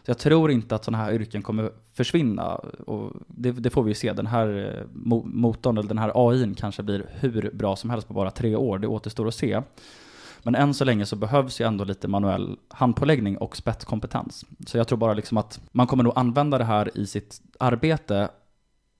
[0.05, 2.55] Så jag tror inte att sådana här yrken kommer försvinna.
[2.85, 4.13] Och det, det får vi ju se.
[4.13, 4.85] Den här eh,
[5.23, 8.79] motorn, eller den här AI kanske blir hur bra som helst på bara tre år.
[8.79, 9.61] Det återstår att se.
[10.43, 14.45] Men än så länge så behövs ju ändå lite manuell handpåläggning och spetskompetens.
[14.67, 18.29] Så jag tror bara liksom att man kommer nog använda det här i sitt arbete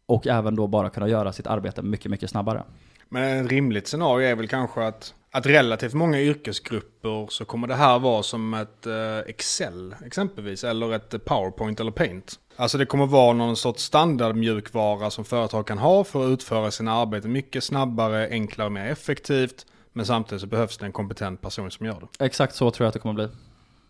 [0.10, 2.64] och även då bara kunna göra sitt arbete mycket, mycket snabbare.
[3.10, 7.76] Men ett rimligt scenario är väl kanske att, att relativt många yrkesgrupper så kommer det
[7.76, 12.40] här vara som ett eh, Excel exempelvis, eller ett PowerPoint eller Paint.
[12.56, 16.94] Alltså det kommer vara någon sorts standardmjukvara som företag kan ha för att utföra sina
[16.94, 19.66] arbeten mycket snabbare, enklare och mer effektivt.
[19.94, 22.26] Men samtidigt så behövs det en kompetent person som gör det.
[22.26, 23.28] Exakt så tror jag att det kommer bli.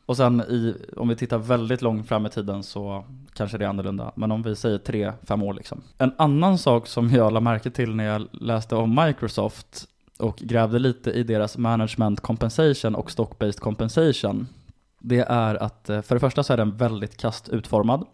[0.09, 3.69] Och sen i, om vi tittar väldigt långt fram i tiden så kanske det är
[3.69, 4.11] annorlunda.
[4.15, 5.81] Men om vi säger tre, fem år liksom.
[5.97, 10.79] En annan sak som jag la märke till när jag läste om Microsoft och grävde
[10.79, 14.47] lite i deras management compensation och stock-based compensation.
[14.99, 18.05] Det är att eh, för det första så är den väldigt kast utformad.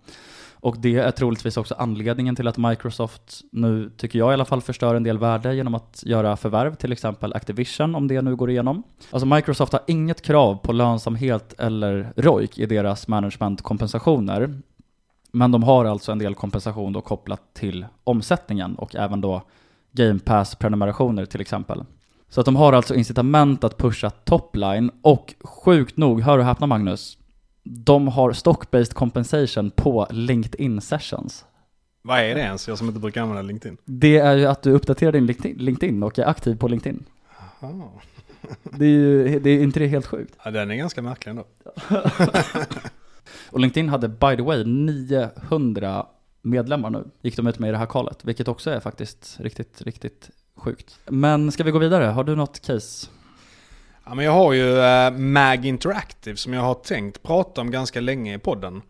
[0.66, 4.62] Och det är troligtvis också anledningen till att Microsoft nu, tycker jag i alla fall,
[4.62, 8.50] förstör en del värde genom att göra förvärv, till exempel Activision, om det nu går
[8.50, 8.84] igenom.
[9.12, 14.62] Alltså Microsoft har inget krav på lönsamhet eller ROIC i deras managementkompensationer.
[15.32, 19.42] Men de har alltså en del kompensation då kopplat till omsättningen och även då
[19.92, 21.84] Game Pass-prenumerationer till exempel.
[22.30, 26.68] Så att de har alltså incitament att pusha topline och sjukt nog, hör och häpna
[26.68, 27.18] Magnus,
[27.68, 31.46] de har stock-based compensation på LinkedIn sessions.
[32.02, 32.68] Vad är det ens?
[32.68, 33.78] Jag som inte brukar använda LinkedIn.
[33.86, 35.26] Det är ju att du uppdaterar din
[35.58, 37.04] LinkedIn och är aktiv på LinkedIn.
[38.64, 40.36] Det är ju, det är inte det helt sjukt?
[40.44, 41.46] Ja, den är ganska märklig ändå.
[43.50, 46.06] och LinkedIn hade by the way 900
[46.42, 49.82] medlemmar nu, gick de ut med i det här kallet, vilket också är faktiskt riktigt,
[49.82, 51.00] riktigt sjukt.
[51.10, 52.06] Men ska vi gå vidare?
[52.06, 53.08] Har du något case?
[54.08, 58.02] Ja, men jag har ju eh, Mag Interactive som jag har tänkt prata om ganska
[58.02, 58.82] länge i podden.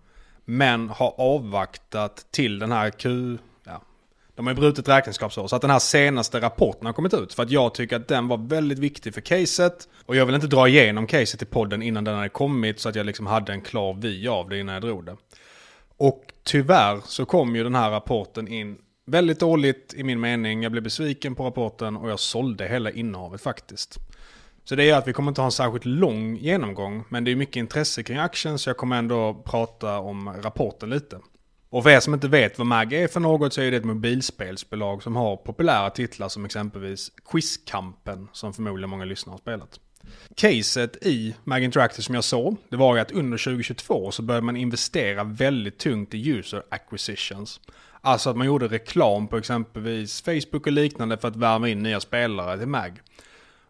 [0.45, 3.37] Men har avvaktat till den här Q...
[3.63, 3.81] Ja,
[4.35, 7.33] de har ju brutit räkenskapsår så att den här senaste rapporten har kommit ut.
[7.33, 9.89] För att jag tycker att den var väldigt viktig för caset.
[10.05, 12.95] Och jag vill inte dra igenom caset i podden innan den hade kommit så att
[12.95, 15.17] jag liksom hade en klar vy av det innan jag drog det.
[15.97, 20.63] Och tyvärr så kom ju den här rapporten in väldigt dåligt i min mening.
[20.63, 23.99] Jag blev besviken på rapporten och jag sålde hela innehavet faktiskt.
[24.65, 27.35] Så det gör att vi kommer inte ha en särskilt lång genomgång, men det är
[27.35, 31.19] mycket intresse kring aktien så jag kommer ändå prata om rapporten lite.
[31.69, 33.85] Och för er som inte vet vad MAG är för något så är det ett
[33.85, 39.79] mobilspelsbolag som har populära titlar som exempelvis Quizkampen som förmodligen många lyssnare har spelat.
[40.35, 44.45] Caset i MAG Interactive som jag såg, det var ju att under 2022 så började
[44.45, 47.59] man investera väldigt tungt i user acquisitions.
[48.01, 51.99] Alltså att man gjorde reklam på exempelvis Facebook och liknande för att värva in nya
[51.99, 53.01] spelare till MAG.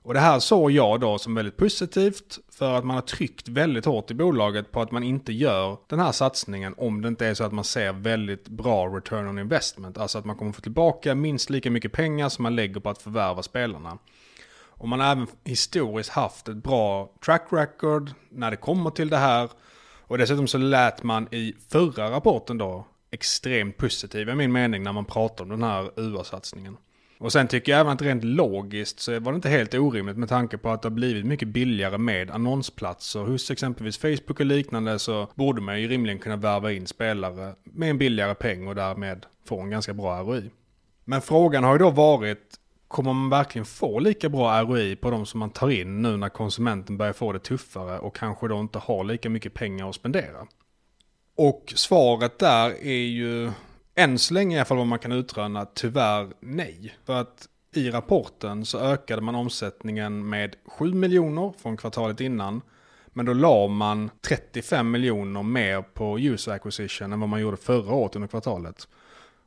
[0.05, 3.85] Och det här såg jag då som väldigt positivt för att man har tryckt väldigt
[3.85, 7.33] hårt i bolaget på att man inte gör den här satsningen om det inte är
[7.33, 9.97] så att man ser väldigt bra return on investment.
[9.97, 13.01] Alltså att man kommer få tillbaka minst lika mycket pengar som man lägger på att
[13.01, 13.97] förvärva spelarna.
[14.57, 19.17] Och man har även historiskt haft ett bra track record när det kommer till det
[19.17, 19.49] här.
[20.01, 24.93] Och dessutom så lät man i förra rapporten då extremt positiv i min mening när
[24.93, 26.77] man pratar om den här UA-satsningen.
[27.17, 30.29] Och sen tycker jag även att rent logiskt så var det inte helt orimligt med
[30.29, 33.19] tanke på att det har blivit mycket billigare med annonsplatser.
[33.19, 37.89] Hos exempelvis Facebook och liknande så borde man ju rimligen kunna värva in spelare med
[37.89, 40.51] en billigare peng och därmed få en ganska bra ROI.
[41.05, 42.55] Men frågan har ju då varit,
[42.87, 46.29] kommer man verkligen få lika bra ROI på de som man tar in nu när
[46.29, 50.47] konsumenten börjar få det tuffare och kanske då inte har lika mycket pengar att spendera?
[51.37, 53.51] Och svaret där är ju
[53.95, 56.95] än så länge i alla fall vad man kan utröna, tyvärr nej.
[57.05, 62.61] För att i rapporten så ökade man omsättningen med 7 miljoner från kvartalet innan.
[63.07, 67.93] Men då la man 35 miljoner mer på user acquisition än vad man gjorde förra
[67.93, 68.87] året under kvartalet.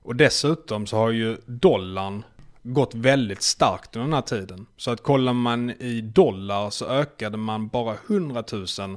[0.02, 2.24] Och dessutom så har ju dollarn
[2.62, 4.66] gått väldigt starkt under den här tiden.
[4.76, 8.96] Så att kollar man i dollar så ökade man bara 100 000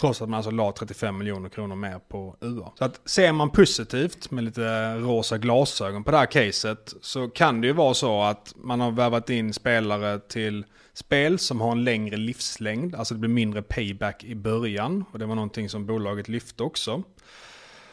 [0.00, 2.72] Trots att man alltså la 35 miljoner kronor mer på UA.
[2.78, 7.60] Så att ser man positivt med lite rosa glasögon på det här caset så kan
[7.60, 11.84] det ju vara så att man har värvat in spelare till spel som har en
[11.84, 12.94] längre livslängd.
[12.94, 15.04] Alltså det blir mindre payback i början.
[15.12, 17.02] Och det var någonting som bolaget lyfte också.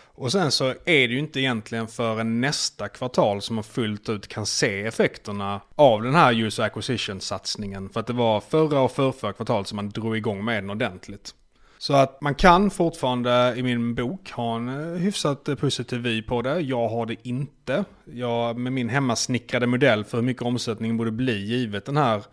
[0.05, 0.75] Och sen så är
[1.07, 6.01] det ju inte egentligen förrän nästa kvartal som man fullt ut kan se effekterna av
[6.03, 7.89] den här user acquisition satsningen.
[7.89, 11.33] För att det var förra och förrförra kvartalet som man drog igång med den ordentligt.
[11.77, 16.21] Så att man kan fortfarande i min bok ha en eh, hyfsat eh, positiv vy
[16.21, 16.59] på det.
[16.59, 17.85] Jag har det inte.
[18.05, 22.23] Jag, med min hemmasnickrade modell för hur mycket omsättning borde bli givet den här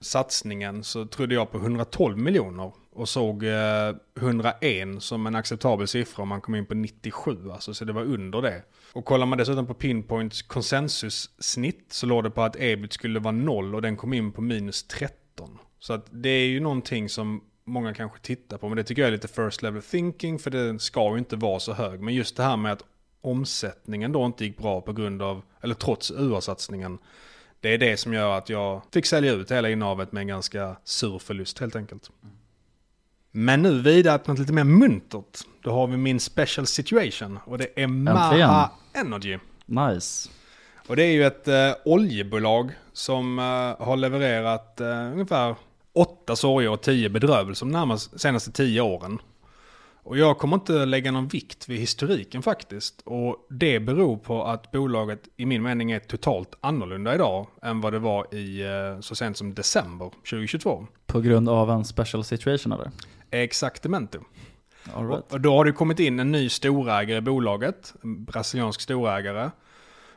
[0.00, 6.22] satsningen så trodde jag på 112 miljoner och såg eh, 101 som en acceptabel siffra
[6.22, 8.62] om man kom in på 97, alltså, så det var under det.
[8.92, 13.32] Och kollar man dessutom på Pinpoints konsensussnitt så låg det på att ebit skulle vara
[13.32, 15.58] 0 och den kom in på minus 13.
[15.78, 19.06] Så att det är ju någonting som många kanske tittar på, men det tycker jag
[19.06, 22.00] är lite first level thinking, för det ska ju inte vara så hög.
[22.00, 22.84] Men just det här med att
[23.20, 26.98] omsättningen då inte gick bra på grund av, eller trots UA-satsningen,
[27.60, 30.76] det är det som gör att jag fick sälja ut hela innehavet med en ganska
[30.84, 32.10] sur förlust helt enkelt.
[33.30, 35.38] Men nu vidare till något lite mer muntert.
[35.62, 39.38] Då har vi min special situation och det är Maha Energy.
[39.66, 40.30] Nice.
[40.86, 45.54] Och det är ju ett eh, oljebolag som eh, har levererat eh, ungefär
[45.92, 49.18] åtta sorger och tio bedrövelser de närmast senaste tio åren.
[50.04, 53.02] Och jag kommer inte lägga någon vikt vid historiken faktiskt.
[53.04, 57.92] Och det beror på att bolaget i min mening är totalt annorlunda idag än vad
[57.92, 60.86] det var i eh, så sent som december 2022.
[61.06, 62.90] På grund av en special situation eller?
[63.30, 64.18] Exaktamente.
[64.94, 65.32] All right.
[65.32, 69.50] Och då har det kommit in en ny storägare i bolaget, en brasiliansk storägare.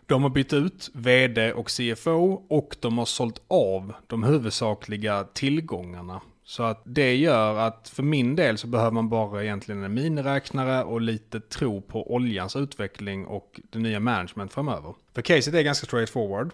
[0.07, 6.21] De har bytt ut vd och CFO och de har sålt av de huvudsakliga tillgångarna.
[6.43, 10.83] Så att det gör att för min del så behöver man bara egentligen en miniräknare
[10.83, 14.93] och lite tro på oljans utveckling och det nya management framöver.
[15.13, 16.51] För caset är ganska straightforward.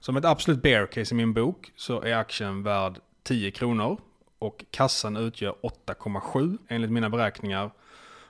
[0.00, 3.98] Som ett absolut bear case i min bok så är aktien värd 10 kronor
[4.38, 5.54] och kassan utgör
[5.86, 7.70] 8,7 enligt mina beräkningar.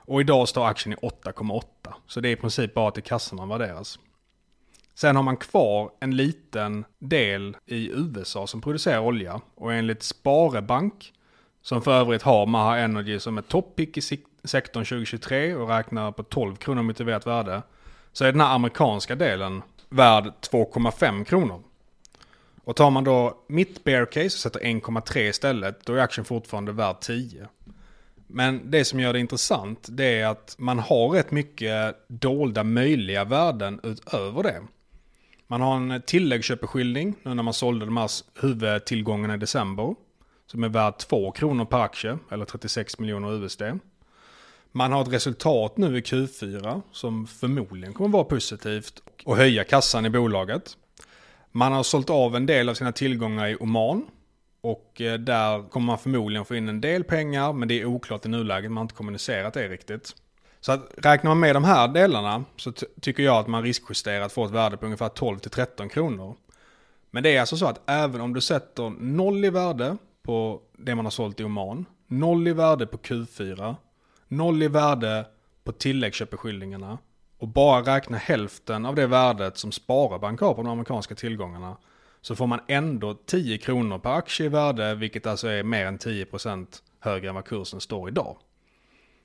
[0.05, 1.63] Och idag står aktien i 8,8.
[2.07, 3.99] Så det är i princip bara till kassan man värderas.
[4.95, 9.41] Sen har man kvar en liten del i USA som producerar olja.
[9.55, 11.13] Och enligt Sparebank,
[11.61, 14.01] som för övrigt har Maha Energy som ett toppick i
[14.43, 17.61] sektorn 2023 och räknar på 12 kronor motiverat värde.
[18.11, 21.63] Så är den här amerikanska delen värd 2,5 kronor.
[22.63, 26.71] Och tar man då mitt bear case och sätter 1,3 istället, då är aktien fortfarande
[26.71, 27.47] värd 10.
[28.27, 33.23] Men det som gör det intressant, det är att man har rätt mycket dolda möjliga
[33.23, 34.61] värden utöver det.
[35.47, 38.09] Man har en tilläggsköpeskilling nu när man sålde de här
[38.41, 39.95] huvudtillgångarna i december.
[40.45, 43.61] Som är värd 2 kronor per aktie, eller 36 miljoner USD.
[44.71, 50.05] Man har ett resultat nu i Q4 som förmodligen kommer vara positivt och höja kassan
[50.05, 50.77] i bolaget.
[51.51, 54.05] Man har sålt av en del av sina tillgångar i Oman.
[54.61, 58.25] Och eh, där kommer man förmodligen få in en del pengar, men det är oklart
[58.25, 60.15] i nuläget, man har inte kommunicerat det riktigt.
[60.65, 62.71] Så att räknar man med de här delarna så
[63.01, 66.35] tycker jag att man riskjusterat får ett värde på ungefär 12-13 kronor.
[67.11, 70.95] Men det är alltså så att även om du sätter noll i värde på det
[70.95, 73.75] man har sålt i Oman, noll i värde på Q4,
[74.27, 75.25] noll i värde
[75.63, 76.97] på tilläggsköpeskillingarna
[77.37, 81.77] och bara räkna hälften av det värdet som Sparabank har på de amerikanska tillgångarna
[82.21, 85.97] så får man ändå 10 kronor per aktie i värde, vilket alltså är mer än
[85.97, 86.67] 10%
[86.99, 88.37] högre än vad kursen står idag.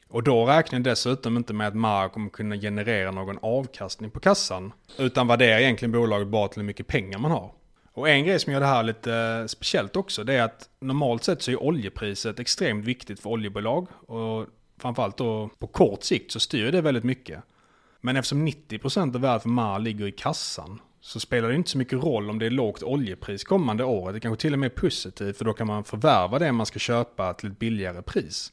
[0.09, 4.21] Och då räknar jag dessutom inte med att Mara kommer kunna generera någon avkastning på
[4.21, 4.73] kassan.
[4.99, 7.53] Utan värderar egentligen bolaget bara till hur mycket pengar man har.
[7.93, 11.25] Och en grej som gör det här lite eh, speciellt också, det är att normalt
[11.25, 13.89] sett så är oljepriset extremt viktigt för oljebolag.
[14.07, 14.47] Och
[14.81, 17.43] framförallt då på kort sikt så styr det väldigt mycket.
[18.01, 21.79] Men eftersom 90% av värdet för Mara ligger i kassan så spelar det inte så
[21.79, 24.15] mycket roll om det är lågt oljepris kommande året.
[24.15, 26.79] Det kanske till och med är positivt för då kan man förvärva det man ska
[26.79, 28.53] köpa till ett billigare pris.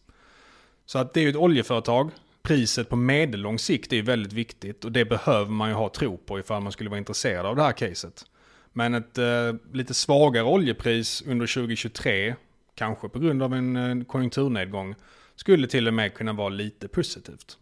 [0.86, 2.12] Så att det är ju ett oljeföretag.
[2.42, 6.18] Priset på medellång sikt är ju väldigt viktigt och det behöver man ju ha tro
[6.18, 8.26] på ifall man skulle vara intresserad av det här caset.
[8.74, 12.36] Men ett eh, lite svagare oljepris under 2023,
[12.76, 14.96] kanske på grund av en eh, konjunkturnedgång,
[15.36, 17.58] skulle till och med kunna vara lite positivt.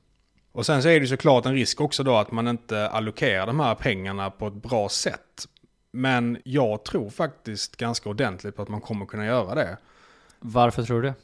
[0.52, 3.60] Och sen så är det såklart en risk också då att man inte allokerar de
[3.60, 5.48] här pengarna på ett bra sätt.
[5.92, 9.78] Men jag tror faktiskt ganska ordentligt på att man kommer kunna göra det.
[10.40, 11.16] Varför tror du det?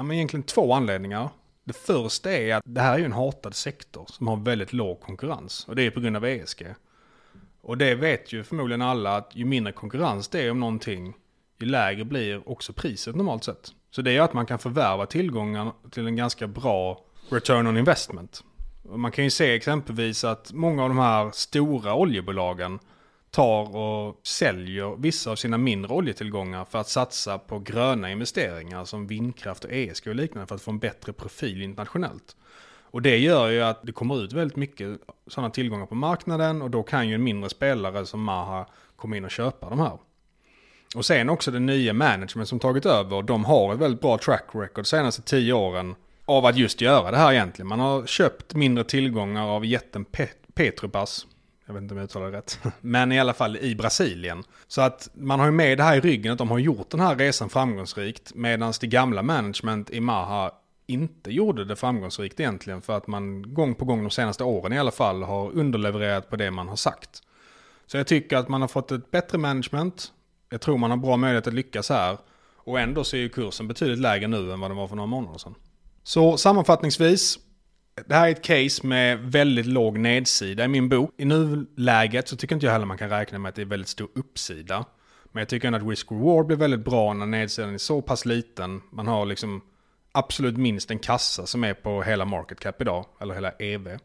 [0.00, 1.28] Ja, men egentligen två anledningar.
[1.64, 5.00] Det första är att det här är ju en hatad sektor som har väldigt låg
[5.00, 5.64] konkurrens.
[5.68, 6.66] Och det är på grund av ESG.
[7.60, 11.14] Och det vet ju förmodligen alla att ju mindre konkurrens det är om någonting,
[11.58, 13.72] ju lägre blir också priset normalt sett.
[13.90, 18.44] Så det är att man kan förvärva tillgångar till en ganska bra return on investment.
[18.82, 22.78] Och man kan ju se exempelvis att många av de här stora oljebolagen
[23.30, 29.06] tar och säljer vissa av sina mindre oljetillgångar för att satsa på gröna investeringar som
[29.06, 32.36] vindkraft och ESG och liknande för att få en bättre profil internationellt.
[32.92, 36.70] Och det gör ju att det kommer ut väldigt mycket sådana tillgångar på marknaden och
[36.70, 39.98] då kan ju en mindre spelare som Maha komma in och köpa de här.
[40.96, 44.44] Och sen också det nya management som tagit över, de har ett väldigt bra track
[44.52, 45.94] record de senaste tio åren
[46.24, 47.68] av att just göra det här egentligen.
[47.68, 50.06] Man har köpt mindre tillgångar av jätten
[50.54, 51.26] Petrobas
[51.70, 52.58] jag vet inte om jag uttalar det rätt.
[52.80, 54.44] Men i alla fall i Brasilien.
[54.68, 57.00] Så att man har ju med det här i ryggen att de har gjort den
[57.00, 58.34] här resan framgångsrikt.
[58.34, 60.50] Medan det gamla management i Maha
[60.86, 62.82] inte gjorde det framgångsrikt egentligen.
[62.82, 66.36] För att man gång på gång de senaste åren i alla fall har underlevererat på
[66.36, 67.22] det man har sagt.
[67.86, 70.12] Så jag tycker att man har fått ett bättre management.
[70.48, 72.18] Jag tror man har bra möjlighet att lyckas här.
[72.56, 75.06] Och ändå så är ju kursen betydligt lägre nu än vad den var för några
[75.06, 75.54] månader sedan.
[76.02, 77.38] Så sammanfattningsvis.
[78.06, 81.14] Det här är ett case med väldigt låg nedsida i min bok.
[81.16, 83.88] I nuläget så tycker inte jag heller man kan räkna med att det är väldigt
[83.88, 84.84] stor uppsida.
[85.32, 88.82] Men jag tycker ändå att risk-reward blir väldigt bra när nedsidan är så pass liten.
[88.92, 89.62] Man har liksom
[90.12, 93.98] absolut minst en kassa som är på hela market cap idag, eller hela EV.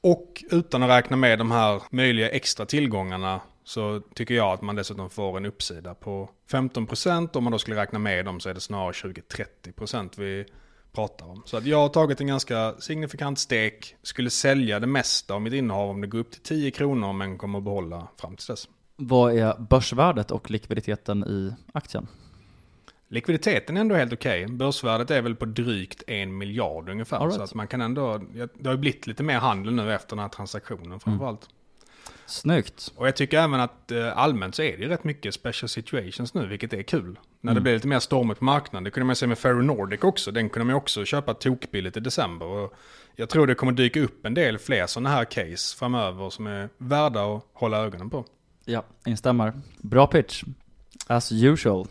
[0.00, 4.76] Och utan att räkna med de här möjliga extra tillgångarna så tycker jag att man
[4.76, 7.36] dessutom får en uppsida på 15%.
[7.36, 10.46] Om man då skulle räkna med dem så är det snarare 20-30% vid
[10.94, 11.42] pratar om.
[11.46, 13.96] Så att jag har tagit en ganska signifikant stek.
[14.02, 17.38] Skulle sälja det mesta av mitt innehav om det går upp till 10 kronor men
[17.38, 18.68] kommer att behålla fram till dess.
[18.96, 22.06] Vad är börsvärdet och likviditeten i aktien?
[23.08, 24.44] Likviditeten är ändå helt okej.
[24.44, 24.56] Okay.
[24.56, 27.20] Börsvärdet är väl på drygt en miljard ungefär.
[27.20, 27.34] Right.
[27.34, 28.18] Så att man kan ändå,
[28.54, 31.42] det har ju blivit lite mer handel nu efter den här transaktionen framförallt.
[31.42, 31.63] Mm.
[32.26, 32.92] Snyggt.
[32.96, 36.34] Och jag tycker även att eh, allmänt så är det ju rätt mycket special situations
[36.34, 37.18] nu, vilket är kul.
[37.40, 37.54] När mm.
[37.54, 38.84] det blir lite mer stormigt på marknaden.
[38.84, 40.30] Det kunde man se med Ferro Nordic också.
[40.30, 42.46] Den kunde man också köpa tokbilligt i december.
[42.46, 42.74] Och
[43.16, 46.68] jag tror det kommer dyka upp en del fler sådana här case framöver som är
[46.78, 48.24] värda att hålla ögonen på.
[48.64, 49.52] Ja, instämmer.
[49.78, 50.44] Bra pitch.
[51.06, 51.86] As usual.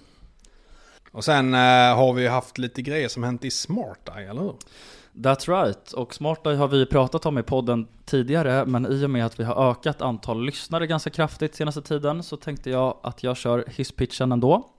[1.12, 1.60] Och sen eh,
[1.96, 4.56] har vi haft lite grejer som hänt i Smart Eye, eller hur?
[5.16, 9.26] That's right, och Smart har vi pratat om i podden tidigare, men i och med
[9.26, 13.38] att vi har ökat antal lyssnare ganska kraftigt senaste tiden så tänkte jag att jag
[13.38, 14.70] kör hisspitchen ändå.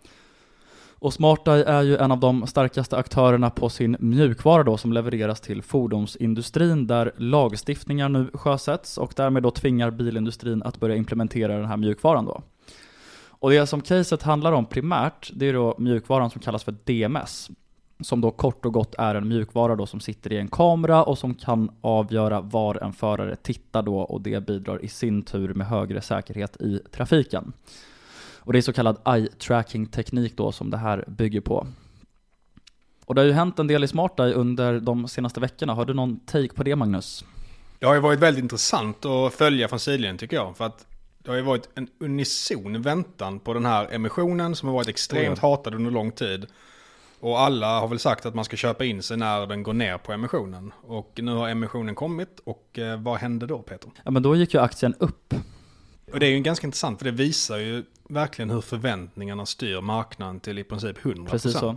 [0.99, 5.41] Och Smart är ju en av de starkaste aktörerna på sin mjukvara då som levereras
[5.41, 11.67] till fordonsindustrin där lagstiftningar nu sjösätts och därmed då tvingar bilindustrin att börja implementera den
[11.67, 12.43] här mjukvaran då.
[13.29, 17.51] Och det som caset handlar om primärt, det är då mjukvaran som kallas för DMS.
[18.05, 21.19] Som då kort och gott är en mjukvara då som sitter i en kamera och
[21.19, 25.67] som kan avgöra var en förare tittar då och det bidrar i sin tur med
[25.67, 27.53] högre säkerhet i trafiken.
[28.39, 31.67] Och det är så kallad eye tracking teknik då som det här bygger på.
[33.05, 35.75] Och det har ju hänt en del i Smart Eye under de senaste veckorna.
[35.75, 37.25] Har du någon take på det Magnus?
[37.79, 40.57] Det har ju varit väldigt intressant att följa från sidlinjen tycker jag.
[40.57, 40.87] För att
[41.19, 45.39] det har ju varit en unison väntan på den här emissionen som har varit extremt
[45.39, 46.47] hatad under lång tid.
[47.25, 49.99] Och alla har väl sagt att man ska köpa in sig när den går ner
[49.99, 50.73] på emissionen.
[50.83, 53.91] Och nu har emissionen kommit och eh, vad hände då Peter?
[54.05, 55.35] Ja men då gick ju aktien upp.
[56.13, 60.41] Och det är ju ganska intressant för det visar ju verkligen hur förväntningarna styr marknaden
[60.41, 61.29] till i princip 100%.
[61.29, 61.77] Precis så.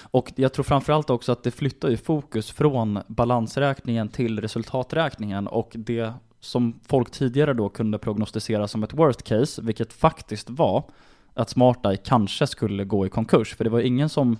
[0.00, 5.70] Och jag tror framförallt också att det flyttar ju fokus från balansräkningen till resultaträkningen och
[5.74, 10.90] det som folk tidigare då kunde prognostisera som ett worst case, vilket faktiskt var
[11.34, 13.54] att SmartEye kanske skulle gå i konkurs.
[13.54, 14.38] För det var ingen som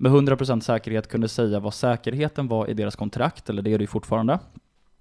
[0.00, 3.82] med 100% säkerhet kunde säga vad säkerheten var i deras kontrakt, eller det är det
[3.82, 4.38] ju fortfarande.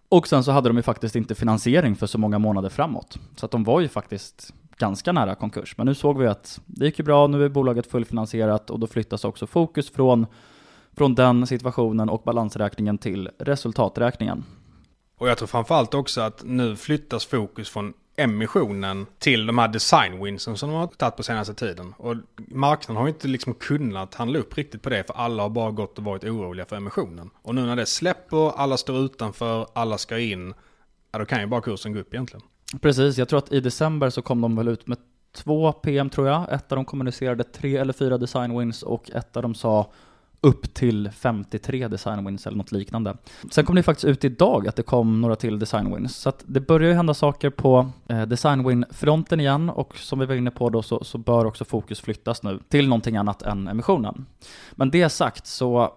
[0.10, 3.20] Och sen så hade de ju faktiskt inte finansiering för så många månader framåt.
[3.36, 5.78] Så att de var ju faktiskt ganska nära konkurs.
[5.78, 8.88] Men nu såg vi att det gick ju bra, nu är bolaget fullfinansierat och då
[8.88, 10.26] flyttas också fokus från,
[10.94, 14.44] från den situationen och balansräkningen till resultaträkningen.
[15.18, 20.58] Och jag tror framförallt också att nu flyttas fokus från emissionen till de här designwinsen
[20.58, 21.94] som de har tagit på senaste tiden.
[21.98, 22.16] Och
[22.48, 25.98] marknaden har inte liksom kunnat handla upp riktigt på det för alla har bara gått
[25.98, 27.30] och varit oroliga för emissionen.
[27.42, 30.54] Och nu när det släpper, alla står utanför, alla ska in,
[31.12, 32.46] ja då kan ju bara kursen gå upp egentligen.
[32.82, 34.98] Precis, jag tror att i december så kom de väl ut med
[35.32, 36.54] två PM tror jag.
[36.54, 39.92] Ett av dem kommunicerade tre eller fyra designwins och ett av dem sa
[40.42, 43.18] upp till 53 design wins eller något liknande.
[43.52, 46.44] Sen kom det faktiskt ut idag att det kom några till design wins, så att
[46.46, 50.52] det börjar ju hända saker på eh, design win-fronten igen och som vi var inne
[50.52, 54.26] på då så, så bör också fokus flyttas nu till någonting annat än emissionen.
[54.72, 55.94] Men det sagt så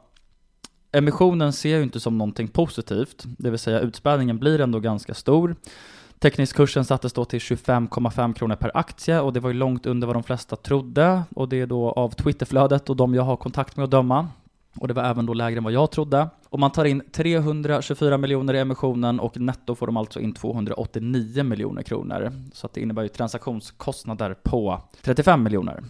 [0.92, 5.14] emissionen ser jag ju inte som någonting positivt, det vill säga utspädningen blir ändå ganska
[5.14, 5.56] stor.
[6.22, 10.16] Teckningskursen sattes då till 25,5 kronor per aktie och det var ju långt under vad
[10.16, 13.84] de flesta trodde och det är då av Twitterflödet och de jag har kontakt med
[13.84, 14.28] att döma.
[14.76, 16.28] Och det var även då lägre än vad jag trodde.
[16.48, 21.44] Och man tar in 324 miljoner i emissionen och netto får de alltså in 289
[21.44, 22.32] miljoner kronor.
[22.52, 25.82] Så att det innebär ju transaktionskostnader på 35 miljoner.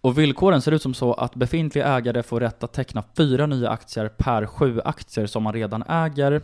[0.00, 3.70] Och villkoren ser ut som så att befintliga ägare får rätt att teckna fyra nya
[3.70, 6.42] aktier per sju aktier som man redan äger.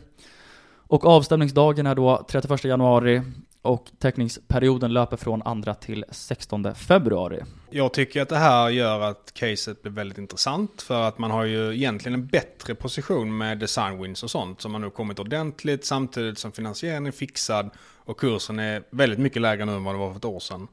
[0.89, 3.23] Och avstämningsdagen är då 31 januari
[3.63, 7.43] och teckningsperioden löper från 2 till 16 februari.
[7.71, 11.45] Jag tycker att det här gör att caset blir väldigt intressant för att man har
[11.45, 16.39] ju egentligen en bättre position med designwins och sånt som har nu kommit ordentligt samtidigt
[16.39, 17.71] som finansieringen är fixad
[18.05, 20.69] och kursen är väldigt mycket lägre nu än vad det var för ett år sedan.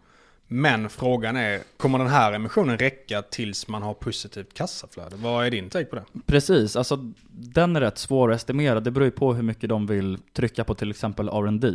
[0.56, 5.16] Men frågan är, kommer den här emissionen räcka tills man har positivt kassaflöde?
[5.16, 6.04] Vad är din take på det?
[6.26, 8.80] Precis, alltså den är rätt svår att estimera.
[8.80, 11.72] Det beror ju på hur mycket de vill trycka på till exempel R&D.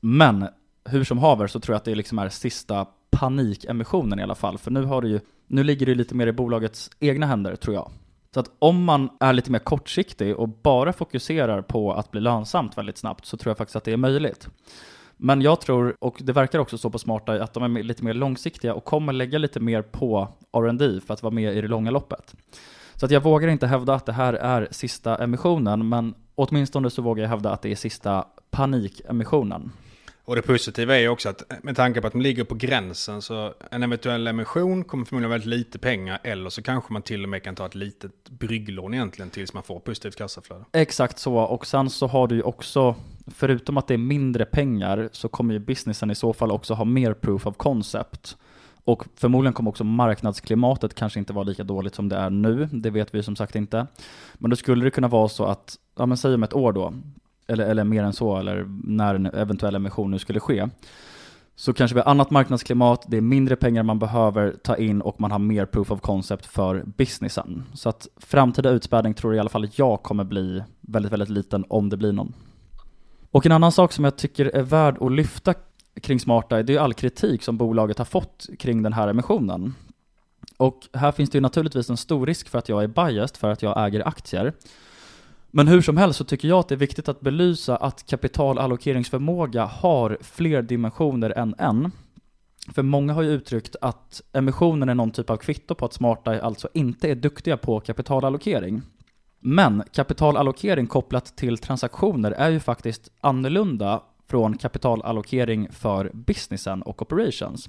[0.00, 0.48] Men
[0.84, 4.58] hur som haver så tror jag att det liksom är sista panikemissionen i alla fall.
[4.58, 7.74] För nu har det ju, nu ligger det lite mer i bolagets egna händer tror
[7.74, 7.90] jag.
[8.34, 12.78] Så att om man är lite mer kortsiktig och bara fokuserar på att bli lönsamt
[12.78, 14.48] väldigt snabbt så tror jag faktiskt att det är möjligt.
[15.22, 18.14] Men jag tror, och det verkar också så på Smarta, att de är lite mer
[18.14, 21.90] långsiktiga och kommer lägga lite mer på R&D för att vara med i det långa
[21.90, 22.34] loppet.
[22.94, 27.02] Så att jag vågar inte hävda att det här är sista emissionen, men åtminstone så
[27.02, 29.72] vågar jag hävda att det är sista panikemissionen.
[30.24, 33.22] Och det positiva är ju också att med tanke på att de ligger på gränsen
[33.22, 37.28] så en eventuell emission kommer förmodligen väldigt lite pengar eller så kanske man till och
[37.28, 40.64] med kan ta ett litet brygglån egentligen tills man får positivt kassaflöde.
[40.72, 42.94] Exakt så, och sen så har du ju också,
[43.34, 46.84] förutom att det är mindre pengar, så kommer ju businessen i så fall också ha
[46.84, 48.36] mer proof of concept.
[48.84, 52.90] Och förmodligen kommer också marknadsklimatet kanske inte vara lika dåligt som det är nu, det
[52.90, 53.86] vet vi som sagt inte.
[54.34, 56.94] Men då skulle det kunna vara så att, ja men säg om ett år då,
[57.46, 60.68] eller, eller mer än så, eller när en eventuell emission nu skulle ske,
[61.60, 65.20] så kanske vi har annat marknadsklimat, det är mindre pengar man behöver ta in och
[65.20, 67.64] man har mer proof of concept för businessen.
[67.74, 71.88] Så att framtida utspädning tror i alla fall jag kommer bli väldigt, väldigt liten om
[71.88, 72.34] det blir någon.
[73.30, 75.54] Och en annan sak som jag tycker är värd att lyfta
[76.02, 79.74] kring Smarta, det är all kritik som bolaget har fått kring den här emissionen.
[80.56, 83.50] Och här finns det ju naturligtvis en stor risk för att jag är biased för
[83.50, 84.52] att jag äger aktier.
[85.50, 89.64] Men hur som helst så tycker jag att det är viktigt att belysa att kapitalallokeringsförmåga
[89.64, 91.92] har fler dimensioner än en.
[92.72, 96.40] För många har ju uttryckt att emissionen är någon typ av kvitto på att Smarta
[96.40, 98.82] alltså inte är duktiga på kapitalallokering.
[99.40, 107.68] Men kapitalallokering kopplat till transaktioner är ju faktiskt annorlunda från kapitalallokering för businessen och operations.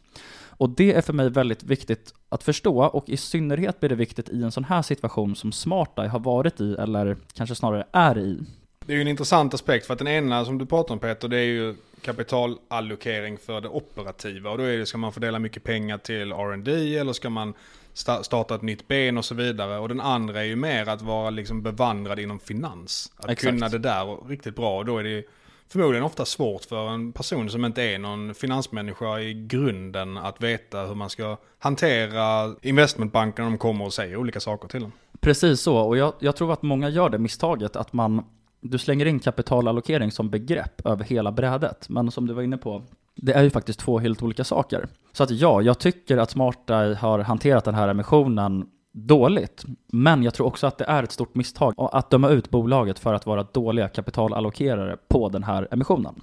[0.62, 4.30] Och det är för mig väldigt viktigt att förstå och i synnerhet blir det viktigt
[4.30, 8.40] i en sån här situation som SmartEye har varit i eller kanske snarare är i.
[8.86, 11.28] Det är ju en intressant aspekt för att den ena som du pratar om Peter
[11.28, 15.64] det är ju kapitalallokering för det operativa och då är det ska man fördela mycket
[15.64, 17.54] pengar till R&D eller ska man
[17.94, 19.80] starta ett nytt ben och så vidare.
[19.80, 23.12] Och den andra är ju mer att vara liksom bevandrad inom finans.
[23.18, 23.54] Att Exakt.
[23.54, 25.24] kunna det där riktigt bra och då är det
[25.68, 30.86] förmodligen ofta svårt för en person som inte är någon finansmänniska i grunden att veta
[30.86, 34.92] hur man ska hantera investmentbanken när de kommer och säger olika saker till en.
[35.20, 38.24] Precis så, och jag, jag tror att många gör det misstaget att man
[38.62, 42.84] du slänger in kapitalallokering som begrepp över hela brädet, men som du var inne på,
[43.16, 44.88] det är ju faktiskt två helt olika saker.
[45.12, 49.66] Så att ja, jag tycker att Smarta har hanterat den här emissionen dåligt.
[49.88, 53.14] Men jag tror också att det är ett stort misstag att döma ut bolaget för
[53.14, 56.22] att vara dåliga kapitalallokerare på den här emissionen.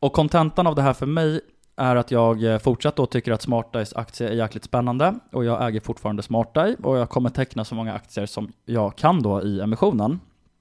[0.00, 1.40] Och kontentan av det här för mig
[1.76, 5.80] är att jag fortsatt då tycker att SmartEyes aktie är jäkligt spännande och jag äger
[5.80, 10.20] fortfarande SmartEye och jag kommer teckna så många aktier som jag kan då i emissionen.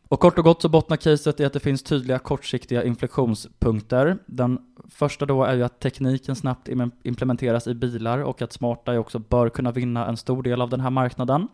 [0.10, 4.18] Och kort och gott så bottnar caset i att det finns tydliga kortsiktiga inflektionspunkter.
[4.26, 6.70] Den första då är ju att tekniken snabbt
[7.04, 10.80] implementeras i bilar och att Smarta också bör kunna vinna en stor del av den
[10.80, 11.48] här marknaden.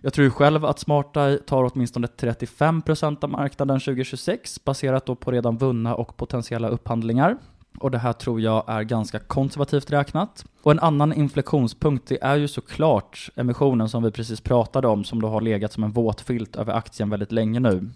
[0.00, 5.56] Jag tror själv att Smarta tar åtminstone 35% av marknaden 2026 baserat då på redan
[5.56, 7.36] vunna och potentiella upphandlingar.
[7.78, 10.44] Och det här tror jag är ganska konservativt räknat.
[10.62, 15.22] Och en annan inflektionspunkt det är ju såklart emissionen som vi precis pratade om som
[15.22, 17.90] då har legat som en våt filt över aktien väldigt länge nu.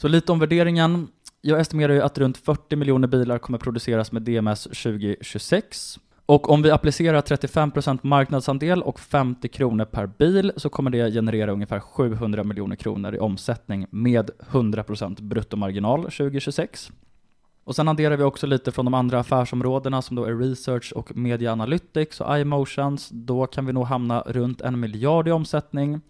[0.00, 1.08] Så lite om värderingen.
[1.40, 5.98] Jag estimerar ju att runt 40 miljoner bilar kommer produceras med DMS 2026.
[6.26, 11.52] Och om vi applicerar 35% marknadsandel och 50 kronor per bil så kommer det generera
[11.52, 16.90] ungefär 700 miljoner kronor i omsättning med 100% bruttomarginal 2026.
[17.64, 21.16] Och sen adderar vi också lite från de andra affärsområdena som då är research och
[21.16, 23.08] media analytics och iMotions.
[23.12, 26.00] Då kan vi nog hamna runt en miljard i omsättning.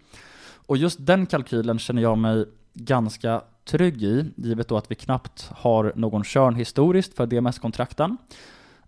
[0.66, 2.44] Och just den kalkylen känner jag mig
[2.74, 8.16] ganska trygg i, givet då att vi knappt har någon körn historiskt för DMS-kontrakten.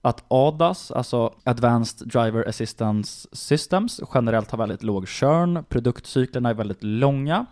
[0.02, 6.82] Att ADAS, alltså Advanced Driver Assistance Systems, generellt har väldigt låg körn, produktcyklerna är väldigt
[6.82, 7.46] långa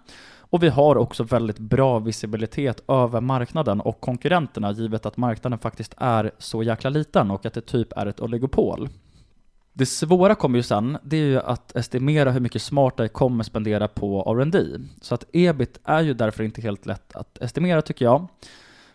[0.54, 5.94] och vi har också väldigt bra visibilitet över marknaden och konkurrenterna givet att marknaden faktiskt
[5.96, 8.88] är så jäkla liten och att det typ är ett oligopol.
[9.72, 13.88] Det svåra kommer ju sen, det är ju att estimera hur mycket smarta kommer spendera
[13.88, 14.58] på R&D.
[15.00, 18.26] Så att ebit är ju därför inte helt lätt att estimera tycker jag.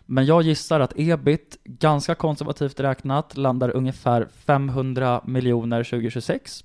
[0.00, 6.62] Men jag gissar att ebit, ganska konservativt räknat, landar ungefär 500 miljoner 2026.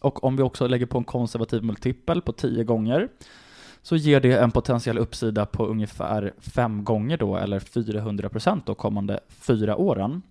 [0.00, 3.08] Och om vi också lägger på en konservativ multipel på 10 gånger
[3.84, 9.20] så ger det en potentiell uppsida på ungefär fem gånger då, eller 400% då kommande
[9.28, 10.22] fyra åren.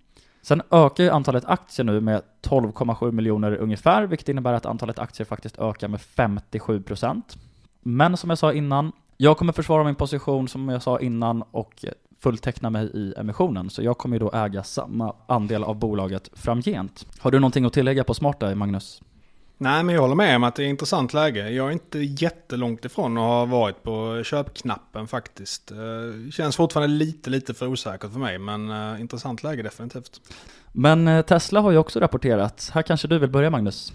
[0.42, 5.24] Sen ökar ju antalet aktier nu med 12,7 miljoner ungefär, vilket innebär att antalet aktier
[5.24, 7.22] faktiskt ökar med 57%.
[7.82, 11.84] Men som jag sa innan, jag kommer försvara min position som jag sa innan och
[12.20, 17.06] fullteckna mig i emissionen, så jag kommer ju då äga samma andel av bolaget framgent.
[17.18, 19.02] Har du någonting att tillägga på Smarta, Magnus?
[19.64, 21.50] Nej, men jag håller med om att det är ett intressant läge.
[21.50, 25.66] Jag är inte jättelångt ifrån att ha varit på köpknappen faktiskt.
[25.66, 30.20] Det känns fortfarande lite, lite för osäkert för mig, men uh, intressant läge definitivt.
[30.72, 32.70] Men uh, Tesla har ju också rapporterat.
[32.74, 33.92] Här kanske du vill börja Magnus?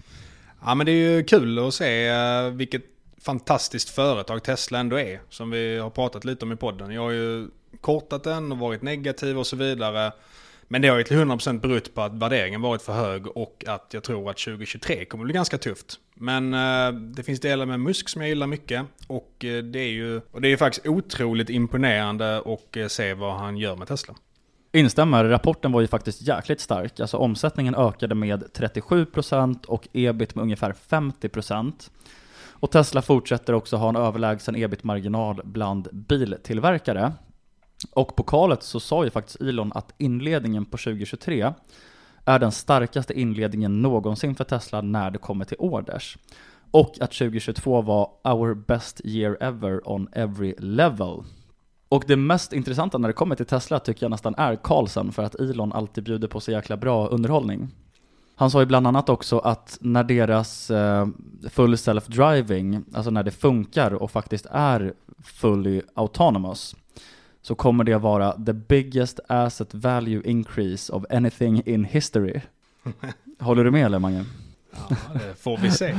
[0.65, 2.11] Ja, men det är ju kul att se
[2.49, 2.83] vilket
[3.21, 5.21] fantastiskt företag Tesla ändå är.
[5.29, 6.91] Som vi har pratat lite om i podden.
[6.91, 7.47] Jag har ju
[7.81, 10.11] kortat den och varit negativ och så vidare.
[10.71, 13.89] Men det har ju till 100% berott på att värderingen varit för hög och att
[13.91, 15.99] jag tror att 2023 kommer bli ganska tufft.
[16.15, 19.89] Men eh, det finns delar med Musk som jag gillar mycket och eh, det är
[19.89, 24.15] ju och det är faktiskt otroligt imponerande att eh, se vad han gör med Tesla.
[24.71, 26.99] Instämmer, rapporten var ju faktiskt jäkligt stark.
[26.99, 31.89] Alltså omsättningen ökade med 37% och ebit med ungefär 50%.
[32.41, 37.13] Och Tesla fortsätter också ha en överlägsen ebit-marginal bland biltillverkare.
[37.91, 41.53] Och på kalet så sa ju faktiskt Elon att inledningen på 2023
[42.25, 46.17] är den starkaste inledningen någonsin för Tesla när det kommer till orders.
[46.71, 51.23] Och att 2022 var our best year ever on every level.
[51.89, 55.23] Och det mest intressanta när det kommer till Tesla tycker jag nästan är Carlsen för
[55.23, 57.69] att Elon alltid bjuder på så jäkla bra underhållning.
[58.35, 61.07] Han sa ju bland annat också att när deras eh,
[61.49, 66.75] full self-driving, alltså när det funkar och faktiskt är fully autonomous,
[67.41, 72.41] så kommer det vara the biggest asset value increase of anything in history.
[73.39, 74.25] Håller du med eller Mange?
[74.71, 75.95] Ja, det får vi se.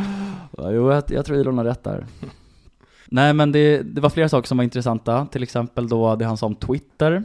[0.59, 2.07] jo, jag, jag tror Elon har rätt där.
[3.07, 6.37] Nej, men det, det var flera saker som var intressanta, till exempel då det han
[6.37, 7.23] sa om Twitter.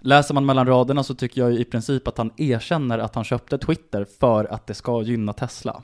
[0.00, 3.58] Läser man mellan raderna så tycker jag i princip att han erkänner att han köpte
[3.58, 5.82] Twitter för att det ska gynna Tesla.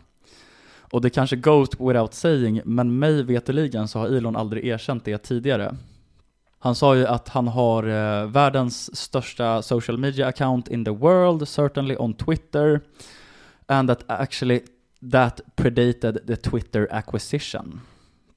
[0.81, 5.19] Och det kanske goes without saying, men mig veterligen så har Elon aldrig erkänt det
[5.19, 5.75] tidigare.
[6.63, 11.49] Han sa ju att han har eh, världens största social media account in the world,
[11.49, 12.81] certainly on Twitter,
[13.67, 14.61] and that actually
[15.13, 17.81] that predated the Twitter acquisition.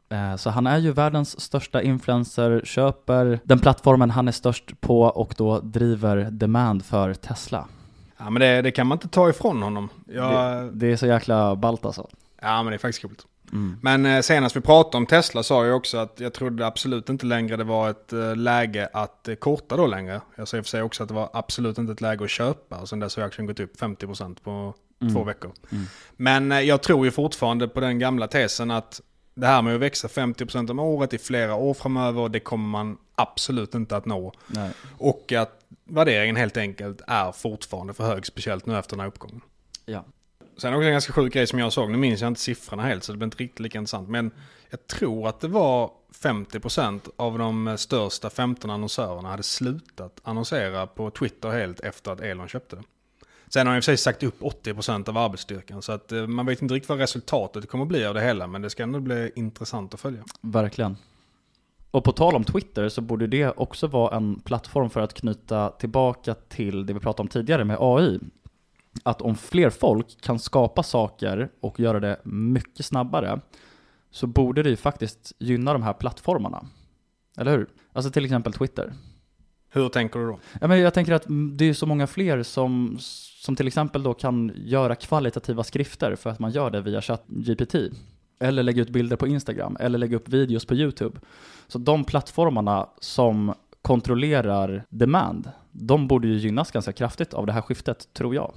[0.10, 5.02] Eh, så han är ju världens största influencer, köper den plattformen han är störst på
[5.02, 7.68] och då driver demand för Tesla.
[8.18, 9.90] Ja men det, det kan man inte ta ifrån honom.
[10.06, 10.32] Jag...
[10.32, 12.08] Det, det, är så jäkla ballt alltså.
[12.42, 13.26] Ja men det är faktiskt coolt.
[13.54, 13.78] Mm.
[13.82, 17.26] Men eh, senast vi pratade om Tesla sa jag också att jag trodde absolut inte
[17.26, 20.22] längre det var ett eh, läge att eh, korta då längre.
[20.36, 22.30] Jag sa i och för sig också att det var absolut inte ett läge att
[22.30, 22.78] köpa.
[22.78, 25.14] Och sen dess har aktien gått upp 50% på mm.
[25.14, 25.52] två veckor.
[25.72, 25.86] Mm.
[26.18, 29.02] Men jag tror ju fortfarande på den gamla tesen att
[29.36, 32.98] det här med att växa 50% om året i flera år framöver, det kommer man
[33.16, 34.34] absolut inte att nå.
[34.48, 34.72] Nej.
[34.98, 39.42] Och att värderingen helt enkelt är fortfarande för hög, speciellt nu efter den här uppgången.
[39.86, 40.06] Ja.
[40.58, 43.04] Sen också en ganska sjuk grej som jag såg, nu minns jag inte siffrorna helt
[43.04, 44.10] så det blir inte riktigt lika intressant.
[44.10, 44.32] Men
[44.70, 45.92] jag tror att det var
[46.24, 52.48] 50% av de största 15 annonsörerna hade slutat annonsera på Twitter helt efter att Elon
[52.48, 52.84] köpte det.
[53.48, 56.28] Sen har han i och för sig sagt upp 80% av arbetsstyrkan så att eh,
[56.28, 58.84] man vet inte riktigt vad resultatet kommer att bli av det hela men det ska
[58.84, 60.24] ändå bli intressant att följa.
[60.42, 60.98] Verkligen.
[61.92, 65.70] Och på tal om Twitter så borde det också vara en plattform för att knyta
[65.70, 68.20] tillbaka till det vi pratade om tidigare med AI
[69.04, 73.40] att om fler folk kan skapa saker och göra det mycket snabbare
[74.12, 76.66] så borde det ju faktiskt gynna de här plattformarna.
[77.38, 77.68] Eller hur?
[77.94, 78.94] Alltså till exempel Twitter.
[79.70, 80.40] Hur tänker du då?
[80.62, 84.14] Ja, men jag tänker att det är så många fler som, som till exempel då
[84.14, 87.76] kan göra kvalitativa skrifter för att man gör det via ChatGPT.
[88.40, 91.20] Eller lägga ut bilder på Instagram, eller lägga upp videos på YouTube.
[91.68, 97.62] Så de plattformarna som kontrollerar demand, de borde ju gynnas ganska kraftigt av det här
[97.62, 98.54] skiftet, tror jag.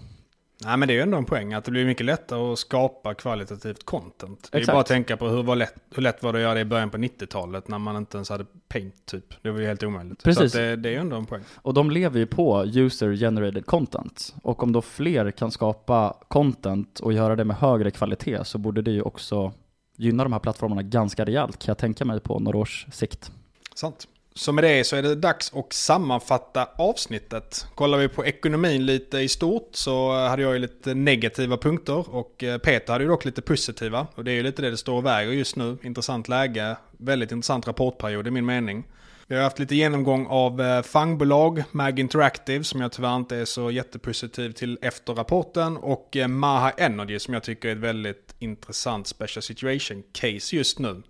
[0.64, 3.14] Nej men det är ju ändå en poäng att det blir mycket lättare att skapa
[3.14, 4.48] kvalitativt content.
[4.52, 4.74] Det är Exakt.
[4.74, 6.64] bara att tänka på hur, var lätt, hur lätt var det att göra det i
[6.64, 9.42] början på 90-talet när man inte ens hade paint typ.
[9.42, 10.22] Det var ju helt omöjligt.
[10.22, 10.52] Precis.
[10.52, 11.42] Så det, det är ju ändå en poäng.
[11.56, 14.34] Och de lever ju på user generated content.
[14.42, 18.82] Och om då fler kan skapa content och göra det med högre kvalitet så borde
[18.82, 19.52] det ju också
[19.96, 23.30] gynna de här plattformarna ganska rejält kan jag tänka mig på några års sikt.
[23.74, 24.08] Sant.
[24.36, 27.66] Så med det så är det dags att sammanfatta avsnittet.
[27.74, 32.44] Kollar vi på ekonomin lite i stort så hade jag ju lite negativa punkter och
[32.44, 34.06] eh, Peter hade ju dock lite positiva.
[34.14, 35.78] Och det är ju lite det det står och väger just nu.
[35.82, 38.84] Intressant läge, väldigt intressant rapportperiod i min mening.
[39.26, 43.44] Vi har haft lite genomgång av eh, fangbolag, Mag Interactive som jag tyvärr inte är
[43.44, 48.34] så jättepositiv till efter rapporten och eh, Maha Energy som jag tycker är ett väldigt
[48.38, 51.02] intressant special situation case just nu.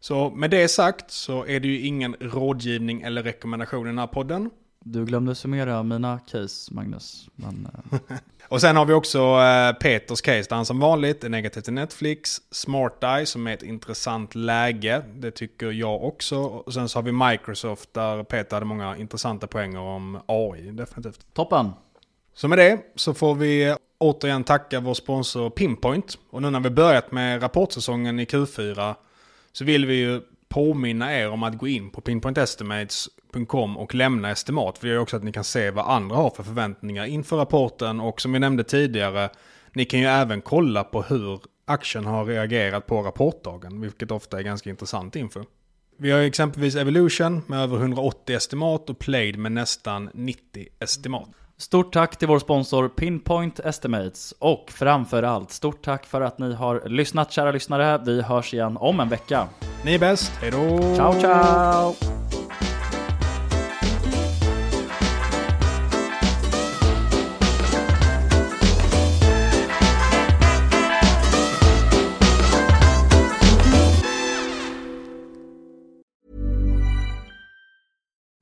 [0.00, 4.06] Så med det sagt så är det ju ingen rådgivning eller rekommendation i den här
[4.06, 4.50] podden.
[4.84, 7.28] Du glömde summera mina case, Magnus.
[7.34, 8.16] Men, eh,
[8.48, 11.72] Och sen har vi också eh, Peters case där han som vanligt är negativ till
[11.72, 12.40] Netflix.
[12.50, 15.02] Smart Eye som är ett intressant läge.
[15.14, 16.38] Det tycker jag också.
[16.38, 20.70] Och sen så har vi Microsoft där Peter hade många intressanta poänger om AI.
[20.70, 21.26] Definitivt.
[21.34, 21.70] toppen!
[22.34, 26.18] Så med det så får vi återigen tacka vår sponsor Pinpoint.
[26.30, 28.94] Och nu när vi börjat med rapportsäsongen i Q4
[29.52, 34.78] så vill vi ju påminna er om att gå in på pinpointestimates.com och lämna estimat.
[34.78, 38.00] För det gör också att ni kan se vad andra har för förväntningar inför rapporten.
[38.00, 39.30] Och som vi nämnde tidigare,
[39.72, 43.80] ni kan ju även kolla på hur aktien har reagerat på rapportdagen.
[43.80, 45.44] Vilket ofta är ganska intressant inför.
[45.96, 51.28] Vi har exempelvis Evolution med över 180 estimat och Played med nästan 90 estimat.
[51.60, 56.54] Stort tack till vår sponsor Pinpoint Estimates och framför allt stort tack för att ni
[56.54, 58.00] har lyssnat kära lyssnare.
[58.06, 59.48] Vi hörs igen om en vecka.
[59.84, 60.94] Ni är bäst, hejdå!
[60.96, 61.94] Ciao ciao!